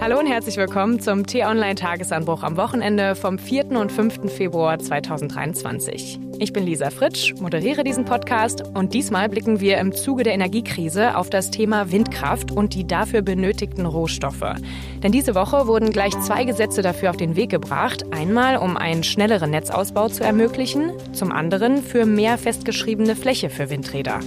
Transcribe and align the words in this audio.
Hallo 0.00 0.18
und 0.18 0.26
herzlich 0.26 0.56
willkommen 0.56 0.98
zum 0.98 1.26
T-Online-Tagesanbruch 1.26 2.42
am 2.42 2.56
Wochenende 2.56 3.14
vom 3.14 3.38
4. 3.38 3.72
und 3.72 3.92
5. 3.92 4.32
Februar 4.32 4.78
2023. 4.78 6.18
Ich 6.38 6.54
bin 6.54 6.64
Lisa 6.64 6.88
Fritsch, 6.88 7.34
moderiere 7.34 7.84
diesen 7.84 8.06
Podcast 8.06 8.62
und 8.72 8.94
diesmal 8.94 9.28
blicken 9.28 9.60
wir 9.60 9.76
im 9.76 9.92
Zuge 9.92 10.22
der 10.22 10.32
Energiekrise 10.32 11.18
auf 11.18 11.28
das 11.28 11.50
Thema 11.50 11.92
Windkraft 11.92 12.50
und 12.50 12.72
die 12.72 12.86
dafür 12.86 13.20
benötigten 13.20 13.84
Rohstoffe. 13.84 14.54
Denn 15.02 15.12
diese 15.12 15.34
Woche 15.34 15.66
wurden 15.66 15.90
gleich 15.90 16.18
zwei 16.20 16.44
Gesetze 16.44 16.80
dafür 16.80 17.10
auf 17.10 17.18
den 17.18 17.36
Weg 17.36 17.50
gebracht. 17.50 18.06
Einmal, 18.10 18.56
um 18.56 18.78
einen 18.78 19.04
schnelleren 19.04 19.50
Netzausbau 19.50 20.08
zu 20.08 20.24
ermöglichen, 20.24 20.92
zum 21.12 21.30
anderen 21.30 21.82
für 21.82 22.06
mehr 22.06 22.38
festgeschriebene 22.38 23.16
Fläche 23.16 23.50
für 23.50 23.68
Windräder. 23.68 24.20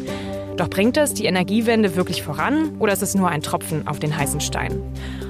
Doch 0.56 0.70
bringt 0.70 0.98
es 0.98 1.16
die 1.16 1.26
Energiewende 1.26 1.96
wirklich 1.96 2.22
voran 2.22 2.76
oder 2.78 2.94
ist 2.94 3.02
es 3.02 3.16
nur 3.16 3.30
ein 3.30 3.42
Tropfen 3.42 3.88
auf 3.88 3.98
den 3.98 4.16
heißen 4.16 4.40
Stein? 4.40 4.84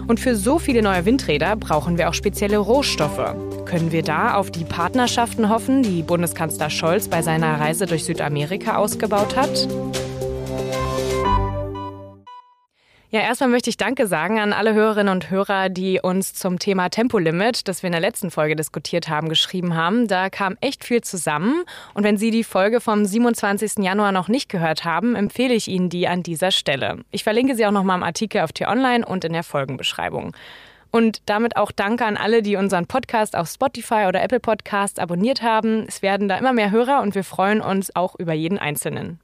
Und 0.07 0.19
für 0.19 0.35
so 0.35 0.59
viele 0.59 0.81
neue 0.81 1.05
Windräder 1.05 1.55
brauchen 1.55 1.97
wir 1.97 2.09
auch 2.09 2.13
spezielle 2.13 2.57
Rohstoffe. 2.57 3.35
Können 3.65 3.91
wir 3.91 4.03
da 4.03 4.35
auf 4.35 4.51
die 4.51 4.65
Partnerschaften 4.65 5.49
hoffen, 5.49 5.83
die 5.83 6.03
Bundeskanzler 6.03 6.69
Scholz 6.69 7.07
bei 7.07 7.21
seiner 7.21 7.59
Reise 7.59 7.85
durch 7.85 8.03
Südamerika 8.03 8.77
ausgebaut 8.77 9.35
hat? 9.35 9.67
Ja, 13.13 13.19
erstmal 13.19 13.49
möchte 13.49 13.69
ich 13.69 13.77
Danke 13.77 14.07
sagen 14.07 14.39
an 14.39 14.53
alle 14.53 14.73
Hörerinnen 14.73 15.13
und 15.13 15.29
Hörer, 15.29 15.69
die 15.69 15.99
uns 16.01 16.33
zum 16.33 16.57
Thema 16.57 16.89
Tempolimit, 16.89 17.67
das 17.67 17.83
wir 17.83 17.87
in 17.89 17.91
der 17.91 18.01
letzten 18.01 18.31
Folge 18.31 18.55
diskutiert 18.55 19.07
haben, 19.07 19.29
geschrieben 19.29 19.75
haben. 19.75 20.07
Da 20.07 20.31
kam 20.31 20.57
echt 20.61 20.83
viel 20.83 21.01
zusammen. 21.01 21.63
Und 21.93 22.03
wenn 22.03 22.17
Sie 22.17 22.31
die 22.31 22.43
Folge 22.43 22.81
vom 22.81 23.05
27. 23.05 23.83
Januar 23.83 24.11
noch 24.11 24.29
nicht 24.29 24.49
gehört 24.49 24.83
haben, 24.83 25.15
empfehle 25.15 25.53
ich 25.53 25.67
Ihnen 25.67 25.89
die 25.89 26.07
an 26.07 26.23
dieser 26.23 26.49
Stelle. 26.49 27.01
Ich 27.11 27.23
verlinke 27.23 27.55
sie 27.55 27.67
auch 27.67 27.71
nochmal 27.71 27.97
im 27.97 28.03
Artikel 28.03 28.41
auf 28.41 28.51
T-Online 28.51 29.05
und 29.05 29.23
in 29.23 29.33
der 29.33 29.43
Folgenbeschreibung. 29.43 30.35
Und 30.89 31.21
damit 31.27 31.55
auch 31.55 31.71
Danke 31.71 32.05
an 32.05 32.17
alle, 32.17 32.41
die 32.41 32.55
unseren 32.55 32.87
Podcast 32.87 33.35
auf 33.35 33.47
Spotify 33.47 34.05
oder 34.07 34.23
Apple 34.23 34.39
Podcast 34.39 34.99
abonniert 34.99 35.43
haben. 35.43 35.85
Es 35.87 36.01
werden 36.01 36.27
da 36.27 36.37
immer 36.39 36.53
mehr 36.53 36.71
Hörer 36.71 37.03
und 37.03 37.13
wir 37.13 37.23
freuen 37.23 37.61
uns 37.61 37.95
auch 37.95 38.15
über 38.15 38.33
jeden 38.33 38.57
Einzelnen. 38.57 39.19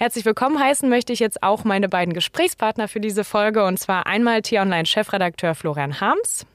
Herzlich 0.00 0.24
willkommen 0.24 0.60
heißen 0.60 0.88
möchte 0.88 1.12
ich 1.12 1.18
jetzt 1.18 1.42
auch 1.42 1.64
meine 1.64 1.88
beiden 1.88 2.14
Gesprächspartner 2.14 2.86
für 2.86 3.00
diese 3.00 3.24
Folge 3.24 3.64
und 3.64 3.80
zwar 3.80 4.06
einmal 4.06 4.42
T-Online-Chefredakteur 4.42 5.56
Florian 5.56 6.00
Harms. 6.00 6.46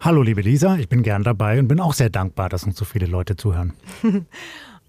Hallo 0.00 0.22
liebe 0.22 0.40
Lisa, 0.40 0.76
ich 0.76 0.88
bin 0.88 1.02
gern 1.02 1.22
dabei 1.22 1.58
und 1.58 1.68
bin 1.68 1.80
auch 1.80 1.92
sehr 1.92 2.08
dankbar, 2.08 2.48
dass 2.48 2.64
uns 2.64 2.78
so 2.78 2.86
viele 2.86 3.04
Leute 3.04 3.36
zuhören. 3.36 3.74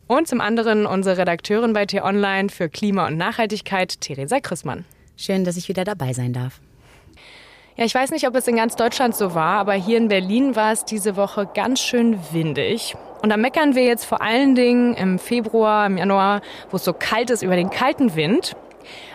und 0.07 0.29
zum 0.29 0.39
anderen 0.39 0.85
unsere 0.85 1.17
Redakteurin 1.17 1.73
bei 1.73 1.85
T-Online 1.85 2.47
für 2.47 2.69
Klima 2.69 3.05
und 3.05 3.17
Nachhaltigkeit, 3.17 3.99
Theresa 3.99 4.39
Chrismann. 4.39 4.85
Schön, 5.17 5.43
dass 5.43 5.57
ich 5.57 5.67
wieder 5.67 5.83
dabei 5.83 6.13
sein 6.13 6.31
darf. 6.31 6.61
Ja, 7.79 7.85
ich 7.85 7.95
weiß 7.95 8.11
nicht, 8.11 8.27
ob 8.27 8.35
es 8.35 8.45
in 8.45 8.57
ganz 8.57 8.75
Deutschland 8.75 9.15
so 9.15 9.35
war, 9.35 9.57
aber 9.57 9.71
hier 9.71 9.97
in 9.97 10.09
Berlin 10.09 10.57
war 10.57 10.73
es 10.73 10.83
diese 10.83 11.15
Woche 11.15 11.47
ganz 11.53 11.79
schön 11.79 12.19
windig. 12.33 12.97
Und 13.21 13.29
da 13.29 13.37
meckern 13.37 13.73
wir 13.73 13.85
jetzt 13.85 14.03
vor 14.03 14.21
allen 14.21 14.53
Dingen 14.53 14.95
im 14.95 15.17
Februar, 15.17 15.85
im 15.85 15.97
Januar, 15.97 16.41
wo 16.71 16.75
es 16.75 16.83
so 16.83 16.91
kalt 16.91 17.29
ist, 17.29 17.41
über 17.41 17.55
den 17.55 17.69
kalten 17.69 18.17
Wind. 18.17 18.57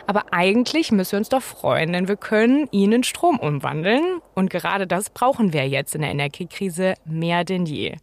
Aber 0.06 0.22
eigentlich 0.30 0.90
müssen 0.92 1.12
wir 1.12 1.18
uns 1.18 1.28
doch 1.28 1.42
freuen, 1.42 1.92
denn 1.92 2.08
wir 2.08 2.16
können 2.16 2.66
ihn 2.70 2.92
in 2.92 3.04
Strom 3.04 3.38
umwandeln. 3.38 4.22
Und 4.34 4.48
gerade 4.48 4.86
das 4.86 5.10
brauchen 5.10 5.52
wir 5.52 5.68
jetzt 5.68 5.94
in 5.94 6.00
der 6.00 6.12
Energiekrise 6.12 6.94
mehr 7.04 7.44
denn 7.44 7.66
je. 7.66 7.96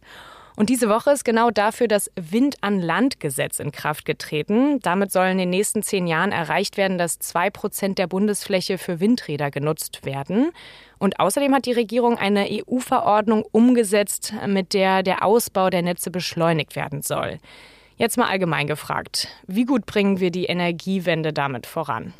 Und 0.56 0.68
diese 0.68 0.88
Woche 0.88 1.10
ist 1.12 1.24
genau 1.24 1.50
dafür 1.50 1.88
das 1.88 2.10
Wind 2.14 2.56
an 2.60 2.80
Land 2.80 3.20
Gesetz 3.20 3.58
in 3.58 3.72
Kraft 3.72 4.04
getreten. 4.04 4.80
Damit 4.80 5.10
sollen 5.10 5.32
in 5.32 5.38
den 5.38 5.50
nächsten 5.50 5.82
zehn 5.82 6.06
Jahren 6.06 6.32
erreicht 6.32 6.76
werden, 6.76 6.98
dass 6.98 7.18
zwei 7.18 7.50
Prozent 7.50 7.98
der 7.98 8.06
Bundesfläche 8.06 8.76
für 8.76 9.00
Windräder 9.00 9.50
genutzt 9.50 10.04
werden. 10.04 10.50
Und 10.98 11.20
außerdem 11.20 11.54
hat 11.54 11.66
die 11.66 11.72
Regierung 11.72 12.18
eine 12.18 12.46
EU-Verordnung 12.50 13.44
umgesetzt, 13.50 14.34
mit 14.46 14.74
der 14.74 15.02
der 15.02 15.24
Ausbau 15.24 15.70
der 15.70 15.82
Netze 15.82 16.10
beschleunigt 16.10 16.76
werden 16.76 17.02
soll. 17.02 17.38
Jetzt 17.96 18.18
mal 18.18 18.28
allgemein 18.28 18.66
gefragt, 18.66 19.28
wie 19.46 19.64
gut 19.64 19.86
bringen 19.86 20.20
wir 20.20 20.30
die 20.30 20.46
Energiewende 20.46 21.32
damit 21.32 21.66
voran? 21.66 22.12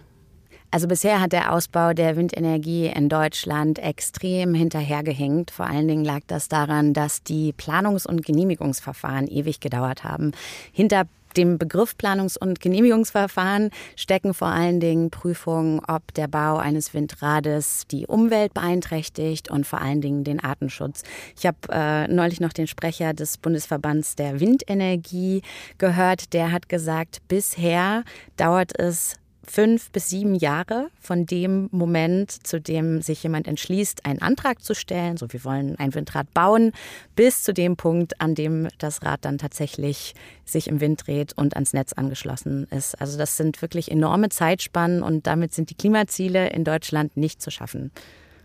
Also 0.72 0.88
bisher 0.88 1.20
hat 1.20 1.32
der 1.32 1.52
Ausbau 1.52 1.92
der 1.92 2.16
Windenergie 2.16 2.86
in 2.86 3.10
Deutschland 3.10 3.78
extrem 3.78 4.54
hinterhergehängt. 4.54 5.50
Vor 5.50 5.66
allen 5.66 5.86
Dingen 5.86 6.02
lag 6.02 6.20
das 6.28 6.48
daran, 6.48 6.94
dass 6.94 7.22
die 7.22 7.52
Planungs- 7.52 8.06
und 8.06 8.24
Genehmigungsverfahren 8.24 9.28
ewig 9.28 9.60
gedauert 9.60 10.02
haben. 10.02 10.32
Hinter 10.72 11.04
dem 11.36 11.58
Begriff 11.58 11.94
Planungs- 11.98 12.38
und 12.38 12.60
Genehmigungsverfahren 12.60 13.70
stecken 13.96 14.32
vor 14.32 14.48
allen 14.48 14.80
Dingen 14.80 15.10
Prüfungen, 15.10 15.80
ob 15.86 16.14
der 16.14 16.26
Bau 16.26 16.56
eines 16.56 16.94
Windrades 16.94 17.86
die 17.90 18.06
Umwelt 18.06 18.54
beeinträchtigt 18.54 19.50
und 19.50 19.66
vor 19.66 19.82
allen 19.82 20.00
Dingen 20.00 20.24
den 20.24 20.42
Artenschutz. 20.42 21.02
Ich 21.38 21.44
habe 21.44 21.58
äh, 21.70 22.08
neulich 22.08 22.40
noch 22.40 22.54
den 22.54 22.66
Sprecher 22.66 23.12
des 23.12 23.36
Bundesverbands 23.36 24.16
der 24.16 24.40
Windenergie 24.40 25.42
gehört, 25.76 26.32
der 26.32 26.50
hat 26.50 26.70
gesagt, 26.70 27.18
bisher 27.28 28.04
dauert 28.36 28.78
es 28.78 29.16
fünf 29.46 29.90
bis 29.90 30.08
sieben 30.08 30.34
Jahre 30.34 30.88
von 31.00 31.26
dem 31.26 31.68
Moment, 31.72 32.30
zu 32.46 32.60
dem 32.60 33.02
sich 33.02 33.22
jemand 33.22 33.48
entschließt, 33.48 34.06
einen 34.06 34.22
Antrag 34.22 34.62
zu 34.62 34.74
stellen, 34.74 35.16
so 35.16 35.32
wir 35.32 35.44
wollen 35.44 35.76
ein 35.78 35.94
Windrad 35.94 36.32
bauen, 36.32 36.72
bis 37.16 37.42
zu 37.42 37.52
dem 37.52 37.76
Punkt, 37.76 38.20
an 38.20 38.34
dem 38.34 38.68
das 38.78 39.02
Rad 39.02 39.24
dann 39.24 39.38
tatsächlich 39.38 40.14
sich 40.44 40.68
im 40.68 40.80
Wind 40.80 41.06
dreht 41.06 41.32
und 41.36 41.54
ans 41.54 41.72
Netz 41.72 41.92
angeschlossen 41.92 42.66
ist. 42.70 43.00
Also 43.00 43.18
das 43.18 43.36
sind 43.36 43.60
wirklich 43.62 43.90
enorme 43.90 44.28
Zeitspannen 44.28 45.02
und 45.02 45.26
damit 45.26 45.54
sind 45.54 45.70
die 45.70 45.76
Klimaziele 45.76 46.50
in 46.50 46.64
Deutschland 46.64 47.16
nicht 47.16 47.42
zu 47.42 47.50
schaffen. 47.50 47.90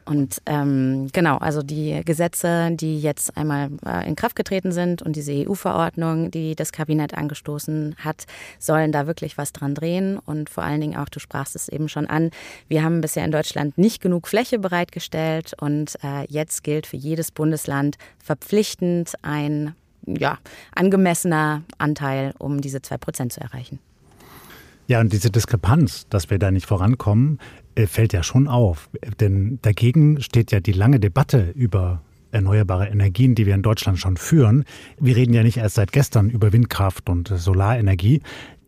Und 0.08 0.42
ähm, 0.46 1.10
genau, 1.12 1.38
also 1.38 1.62
die 1.62 2.02
Gesetze, 2.06 2.70
die 2.72 3.00
jetzt 3.00 3.36
einmal 3.36 3.70
äh, 3.86 4.08
in 4.08 4.16
Kraft 4.16 4.38
getreten 4.38 4.72
sind 4.72 5.02
und 5.02 5.18
diese 5.18 5.34
EU-Verordnung, 5.34 6.32
die 6.32 6.56
das 6.56 6.72
Kabinett 6.72 7.14
angestoßen 7.14 7.96
hat, 7.98 8.26
sollen 8.58 8.94
da 8.94 9.06
wirklich 9.06 9.38
was 9.38 9.52
dran 9.52 9.76
drehen. 9.76 10.18
Und 10.18 10.50
vor 10.50 10.64
allen 10.64 10.80
Dingen 10.80 10.96
auch, 10.96 11.10
du 11.10 11.20
sprachst 11.20 11.58
es 11.58 11.68
eben 11.68 11.90
schon 11.90 12.08
an, 12.08 12.32
wir 12.70 12.84
haben 12.84 13.02
bisher 13.02 13.26
in 13.26 13.32
Deutschland 13.32 13.78
nicht 13.78 14.02
genug 14.02 14.30
Fläche 14.30 14.60
bereitgestellt 14.60 15.52
und 15.60 15.98
äh, 16.02 16.26
jetzt 16.30 16.64
gilt 16.64 16.88
für 16.88 16.98
jedes 16.98 17.32
Bundesland 17.32 17.98
verpflichtend 18.18 19.14
ein 19.24 19.76
ja, 20.06 20.38
angemessener 20.74 21.64
Anteil, 21.80 22.34
um 22.40 22.62
diese 22.62 22.82
zwei 22.82 22.98
Prozent 22.98 23.34
zu 23.34 23.42
erreichen. 23.42 23.80
Ja, 24.88 25.02
und 25.02 25.12
diese 25.12 25.30
Diskrepanz, 25.30 26.08
dass 26.10 26.30
wir 26.30 26.40
da 26.40 26.50
nicht 26.50 26.66
vorankommen, 26.66 27.40
fällt 27.86 28.14
ja 28.14 28.24
schon 28.24 28.48
auf. 28.48 28.90
Denn 29.20 29.60
dagegen 29.62 30.20
steht 30.22 30.52
ja 30.52 30.60
die 30.60 30.72
lange 30.72 31.00
Debatte 31.00 31.52
über 31.54 32.02
erneuerbare 32.32 32.88
Energien, 32.88 33.36
die 33.36 33.46
wir 33.46 33.56
in 33.56 33.62
Deutschland 33.62 34.00
schon 34.00 34.18
führen. 34.18 34.66
Wir 35.00 35.16
reden 35.16 35.34
ja 35.34 35.44
nicht 35.44 35.58
erst 35.58 35.76
seit 35.76 35.92
gestern 35.92 36.30
über 36.30 36.52
Windkraft 36.54 37.10
und 37.10 37.28
Solarenergie. 37.28 38.22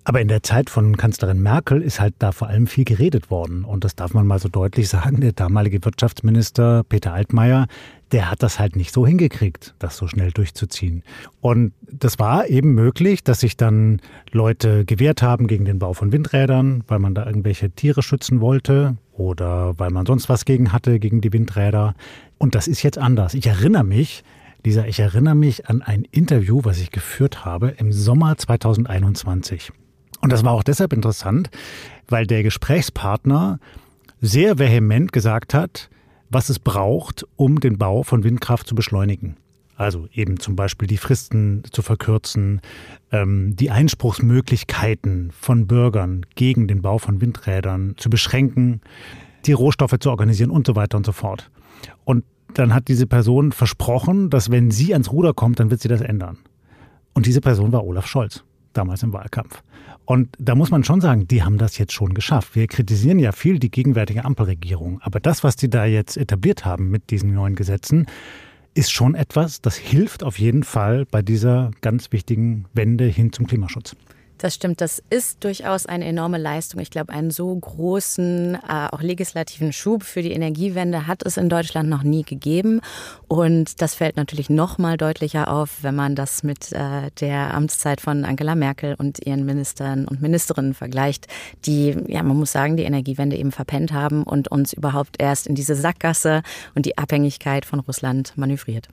Aber 0.10 0.22
in 0.22 0.28
der 0.28 0.42
Zeit 0.42 0.72
von 0.72 0.98
Kanzlerin 0.98 1.40
Merkel 1.40 1.84
ist 1.84 2.00
halt 2.00 2.16
da 2.18 2.32
vor 2.32 2.48
allem 2.48 2.66
viel 2.66 2.84
geredet 2.84 3.30
worden. 3.30 3.64
Und 3.64 3.84
das 3.84 3.96
darf 3.96 4.16
man 4.16 4.26
mal 4.26 4.40
so 4.40 4.50
deutlich 4.50 4.90
sagen. 4.90 5.22
Der 5.22 5.34
damalige 5.34 5.86
Wirtschaftsminister 5.86 6.84
Peter 6.84 7.14
Altmaier, 7.14 7.68
der 8.12 8.32
hat 8.32 8.42
das 8.42 8.58
halt 8.58 8.76
nicht 8.76 8.92
so 8.92 9.06
hingekriegt, 9.06 9.76
das 9.78 9.98
so 9.98 10.08
schnell 10.08 10.32
durchzuziehen. 10.32 11.04
Und 11.42 11.74
das 11.92 12.18
war 12.18 12.48
eben 12.48 12.74
möglich, 12.74 13.24
dass 13.24 13.42
sich 13.42 13.56
dann 13.56 14.02
Leute 14.32 14.84
gewehrt 14.84 15.22
haben 15.22 15.46
gegen 15.46 15.66
den 15.66 15.78
Bau 15.78 15.94
von 15.94 16.12
Windrädern, 16.12 16.84
weil 16.88 16.98
man 16.98 17.14
da 17.14 17.28
irgendwelche 17.28 17.70
Tiere 17.70 18.02
schützen 18.02 18.42
wollte 18.42 18.98
oder 19.14 19.78
weil 19.78 19.92
man 19.92 20.08
sonst 20.08 20.28
was 20.28 20.44
gegen 20.44 20.74
hatte, 20.74 20.98
gegen 20.98 21.22
die 21.22 21.34
Windräder. 21.34 21.94
Und 22.40 22.56
das 22.56 22.68
ist 22.68 22.82
jetzt 22.82 22.98
anders. 22.98 23.36
Ich 23.36 23.46
erinnere 23.46 23.84
mich, 23.84 24.24
Lisa, 24.66 24.86
ich 24.86 25.00
erinnere 25.00 25.36
mich 25.36 25.70
an 25.70 25.84
ein 25.84 26.04
Interview, 26.10 26.62
was 26.64 26.80
ich 26.80 26.90
geführt 26.90 27.46
habe 27.46 27.76
im 27.78 27.92
Sommer 27.92 28.36
2021. 28.38 29.72
Und 30.22 30.32
das 30.32 30.44
war 30.44 30.54
auch 30.54 30.64
deshalb 30.64 30.94
interessant, 30.94 31.50
weil 32.08 32.28
der 32.28 32.44
Gesprächspartner 32.44 33.60
sehr 34.22 34.60
vehement 34.60 35.14
gesagt 35.14 35.54
hat, 35.54 35.90
was 36.30 36.50
es 36.50 36.60
braucht, 36.60 37.26
um 37.36 37.60
den 37.60 37.78
Bau 37.78 38.04
von 38.04 38.24
Windkraft 38.24 38.68
zu 38.68 38.76
beschleunigen. 38.76 39.38
Also 39.76 40.08
eben 40.14 40.40
zum 40.40 40.58
Beispiel 40.58 40.90
die 40.90 40.98
Fristen 40.98 41.64
zu 41.72 41.82
verkürzen, 41.82 42.60
ähm, 43.14 43.56
die 43.56 43.72
Einspruchsmöglichkeiten 43.72 45.32
von 45.32 45.68
Bürgern 45.68 46.26
gegen 46.36 46.68
den 46.68 46.82
Bau 46.82 46.98
von 46.98 47.22
Windrädern 47.22 47.94
zu 47.96 48.10
beschränken, 48.10 48.82
die 49.46 49.54
Rohstoffe 49.54 49.96
zu 50.00 50.10
organisieren 50.10 50.52
und 50.52 50.68
so 50.68 50.76
weiter 50.76 50.98
und 50.98 51.06
so 51.06 51.14
fort. 51.14 51.50
Und 52.04 52.26
dann 52.54 52.74
hat 52.74 52.90
diese 52.90 53.08
Person 53.08 53.54
versprochen, 53.54 54.30
dass 54.30 54.52
wenn 54.52 54.70
sie 54.70 54.92
ans 54.92 55.14
Ruder 55.14 55.34
kommt, 55.34 55.62
dann 55.62 55.72
wird 55.72 55.82
sie 55.82 55.88
das 55.88 56.02
ändern. 56.02 56.38
Und 57.14 57.26
diese 57.26 57.40
Person 57.40 57.72
war 57.72 57.86
Olaf 57.86 58.06
Scholz, 58.06 58.44
damals 58.80 59.04
im 59.04 59.14
Wahlkampf. 59.14 59.62
Und 60.06 60.30
da 60.40 60.56
muss 60.56 60.72
man 60.72 60.84
schon 60.84 61.02
sagen, 61.02 61.28
die 61.28 61.44
haben 61.44 61.60
das 61.60 61.78
jetzt 61.78 61.94
schon 61.94 62.16
geschafft. 62.16 62.56
Wir 62.56 62.66
kritisieren 62.68 63.20
ja 63.20 63.32
viel 63.32 63.60
die 63.60 63.70
gegenwärtige 63.70 64.26
Ampelregierung. 64.26 65.00
Aber 65.02 65.20
das, 65.20 65.44
was 65.44 65.56
die 65.56 65.70
da 65.70 65.86
jetzt 65.86 66.18
etabliert 66.18 66.66
haben 66.66 66.90
mit 66.90 67.12
diesen 67.12 67.34
neuen 67.34 67.56
Gesetzen, 67.56 68.08
ist 68.74 68.92
schon 68.92 69.14
etwas, 69.14 69.62
das 69.62 69.76
hilft 69.76 70.24
auf 70.24 70.40
jeden 70.40 70.64
Fall 70.64 71.06
bei 71.06 71.22
dieser 71.22 71.72
ganz 71.82 72.12
wichtigen 72.12 72.66
Wende 72.74 73.06
hin 73.06 73.32
zum 73.34 73.46
Klimaschutz. 73.46 73.96
Das 74.40 74.56
stimmt, 74.56 74.80
das 74.80 75.04
ist 75.10 75.44
durchaus 75.44 75.86
eine 75.86 76.06
enorme 76.06 76.38
Leistung. 76.38 76.80
Ich 76.80 76.90
glaube, 76.90 77.12
einen 77.12 77.30
so 77.30 77.54
großen, 77.54 78.56
äh, 78.56 78.88
auch 78.90 79.02
legislativen 79.02 79.74
Schub 79.74 80.04
für 80.04 80.22
die 80.22 80.32
Energiewende 80.32 81.08
hat 81.08 81.26
es 81.26 81.36
in 81.36 81.50
Deutschland 81.50 81.90
noch 81.90 82.04
nie 82.04 82.24
gegeben. 82.24 82.80
Und 83.28 83.82
das 83.82 83.96
fällt 83.96 84.16
natürlich 84.16 84.50
noch 84.50 84.78
mal 84.78 84.96
deutlicher 84.96 85.52
auf, 85.52 85.84
wenn 85.84 85.94
man 85.94 86.16
das 86.16 86.44
mit 86.44 86.72
äh, 86.72 87.12
der 87.20 87.54
Amtszeit 87.54 88.00
von 88.00 88.24
Angela 88.24 88.56
Merkel 88.56 88.96
und 88.98 89.20
ihren 89.28 89.46
Ministern 89.46 90.08
und 90.08 90.22
Ministerinnen 90.22 90.74
vergleicht, 90.74 91.28
die, 91.66 91.98
ja, 92.08 92.24
man 92.24 92.38
muss 92.38 92.54
sagen, 92.54 92.78
die 92.78 92.84
Energiewende 92.84 93.36
eben 93.36 93.52
verpennt 93.52 93.92
haben 93.92 94.24
und 94.24 94.48
uns 94.48 94.72
überhaupt 94.72 95.22
erst 95.22 95.48
in 95.48 95.56
diese 95.56 95.76
Sackgasse 95.76 96.44
und 96.76 96.86
die 96.86 96.98
Abhängigkeit 96.98 97.66
von 97.66 97.82
Russland 97.82 98.38
manövriert. 98.38 98.88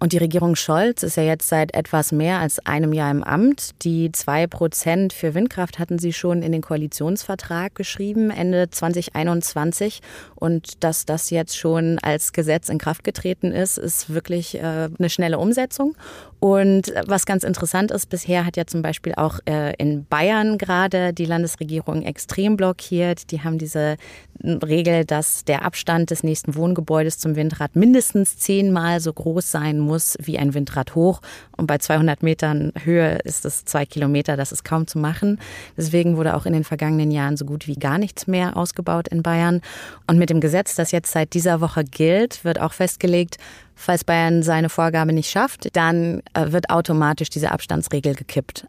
Und 0.00 0.12
die 0.12 0.18
Regierung 0.18 0.54
Scholz 0.54 1.02
ist 1.02 1.16
ja 1.16 1.24
jetzt 1.24 1.48
seit 1.48 1.74
etwas 1.74 2.12
mehr 2.12 2.38
als 2.38 2.64
einem 2.64 2.92
Jahr 2.92 3.10
im 3.10 3.24
Amt. 3.24 3.70
Die 3.82 4.12
zwei 4.12 4.46
Prozent 4.46 5.12
für 5.12 5.34
Windkraft 5.34 5.78
hatten 5.78 5.98
sie 5.98 6.12
schon 6.12 6.42
in 6.42 6.52
den 6.52 6.62
Koalitionsvertrag 6.62 7.74
geschrieben, 7.74 8.30
Ende 8.30 8.70
2021. 8.70 10.00
Und 10.36 10.84
dass 10.84 11.04
das 11.04 11.30
jetzt 11.30 11.58
schon 11.58 11.98
als 11.98 12.32
Gesetz 12.32 12.68
in 12.68 12.78
Kraft 12.78 13.02
getreten 13.02 13.50
ist, 13.50 13.76
ist 13.76 14.12
wirklich 14.14 14.54
äh, 14.54 14.88
eine 14.98 15.10
schnelle 15.10 15.38
Umsetzung. 15.38 15.96
Und 16.40 16.92
was 17.06 17.26
ganz 17.26 17.42
interessant 17.42 17.90
ist, 17.90 18.06
bisher 18.06 18.46
hat 18.46 18.56
ja 18.56 18.64
zum 18.64 18.80
Beispiel 18.80 19.14
auch 19.16 19.40
äh, 19.48 19.74
in 19.78 20.06
Bayern 20.06 20.56
gerade 20.56 21.12
die 21.12 21.24
Landesregierung 21.24 22.02
extrem 22.02 22.56
blockiert. 22.56 23.32
Die 23.32 23.42
haben 23.42 23.58
diese 23.58 23.96
Regel, 24.44 25.04
dass 25.04 25.44
der 25.44 25.64
Abstand 25.64 26.10
des 26.10 26.22
nächsten 26.22 26.54
Wohngebäudes 26.54 27.18
zum 27.18 27.34
Windrad 27.34 27.74
mindestens 27.74 28.36
zehnmal 28.36 29.00
so 29.00 29.12
groß 29.12 29.50
sein 29.50 29.57
muss 29.78 30.16
wie 30.20 30.38
ein 30.38 30.54
Windrad 30.54 30.94
hoch. 30.94 31.20
Und 31.56 31.66
bei 31.66 31.78
200 31.78 32.22
Metern 32.22 32.72
Höhe 32.82 33.18
ist 33.24 33.44
es 33.44 33.64
zwei 33.64 33.86
Kilometer, 33.86 34.36
das 34.36 34.52
ist 34.52 34.64
kaum 34.64 34.86
zu 34.86 34.98
machen. 34.98 35.38
Deswegen 35.76 36.16
wurde 36.16 36.36
auch 36.36 36.46
in 36.46 36.52
den 36.52 36.64
vergangenen 36.64 37.10
Jahren 37.10 37.36
so 37.36 37.44
gut 37.44 37.66
wie 37.66 37.74
gar 37.74 37.98
nichts 37.98 38.26
mehr 38.26 38.56
ausgebaut 38.56 39.08
in 39.08 39.22
Bayern. 39.22 39.60
Und 40.06 40.18
mit 40.18 40.30
dem 40.30 40.40
Gesetz, 40.40 40.74
das 40.74 40.92
jetzt 40.92 41.12
seit 41.12 41.34
dieser 41.34 41.60
Woche 41.60 41.84
gilt, 41.84 42.44
wird 42.44 42.60
auch 42.60 42.72
festgelegt, 42.72 43.38
Falls 43.80 44.02
Bayern 44.02 44.42
seine 44.42 44.70
Vorgabe 44.70 45.12
nicht 45.12 45.30
schafft, 45.30 45.76
dann 45.76 46.20
äh, 46.34 46.50
wird 46.50 46.68
automatisch 46.68 47.30
diese 47.30 47.52
Abstandsregel 47.52 48.16
gekippt. 48.16 48.66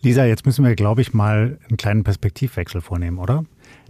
Lisa, 0.00 0.24
jetzt 0.24 0.46
müssen 0.46 0.64
wir, 0.64 0.74
glaube 0.74 1.02
ich, 1.02 1.12
mal 1.12 1.58
einen 1.68 1.76
kleinen 1.76 2.04
Perspektivwechsel 2.04 2.80
vornehmen, 2.80 3.18
oder? 3.18 3.44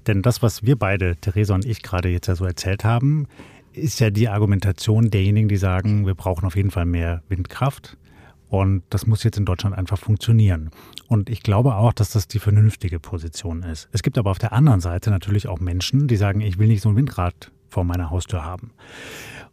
Denn 0.09 0.23
das, 0.23 0.43
was 0.43 0.65
wir 0.65 0.75
beide, 0.77 1.15
Theresa 1.17 1.55
und 1.55 1.65
ich, 1.65 1.85
gerade 1.85 2.09
jetzt 2.09 2.27
ja 2.27 2.35
so 2.35 2.45
erzählt 2.45 2.83
haben, 2.83 3.29
ist 3.73 4.01
ja 4.01 4.11
die 4.11 4.29
Argumentation 4.29 5.11
derjenigen, 5.11 5.49
die 5.49 5.57
sagen, 5.57 6.07
wir 6.07 6.15
brauchen 6.15 6.45
auf 6.47 6.57
jeden 6.57 6.71
Fall 6.71 6.87
mehr 6.87 7.23
Windkraft. 7.29 7.97
Und 8.49 8.83
das 8.91 9.07
muss 9.07 9.23
jetzt 9.23 9.39
in 9.39 9.45
Deutschland 9.45 9.79
einfach 9.79 9.99
funktionieren. 9.99 10.71
Und 11.07 11.31
ich 11.31 11.43
glaube 11.43 11.77
auch, 11.77 11.93
dass 11.93 12.11
das 12.11 12.27
die 12.27 12.41
vernünftige 12.41 12.99
Position 12.99 13.63
ist. 13.63 13.89
Es 13.93 14.03
gibt 14.03 14.19
aber 14.19 14.33
auf 14.33 14.41
der 14.41 14.53
anderen 14.53 14.81
Seite 14.81 15.11
natürlich 15.11 15.47
auch 15.47 15.61
Menschen, 15.61 16.09
die 16.09 16.17
sagen, 16.17 16.41
ich 16.41 16.59
will 16.59 16.67
nicht 16.67 16.83
so 16.83 16.89
ein 16.89 16.97
Windrad 16.97 17.53
vor 17.69 17.85
meiner 17.85 18.11
Haustür 18.11 18.45
haben. 18.45 18.73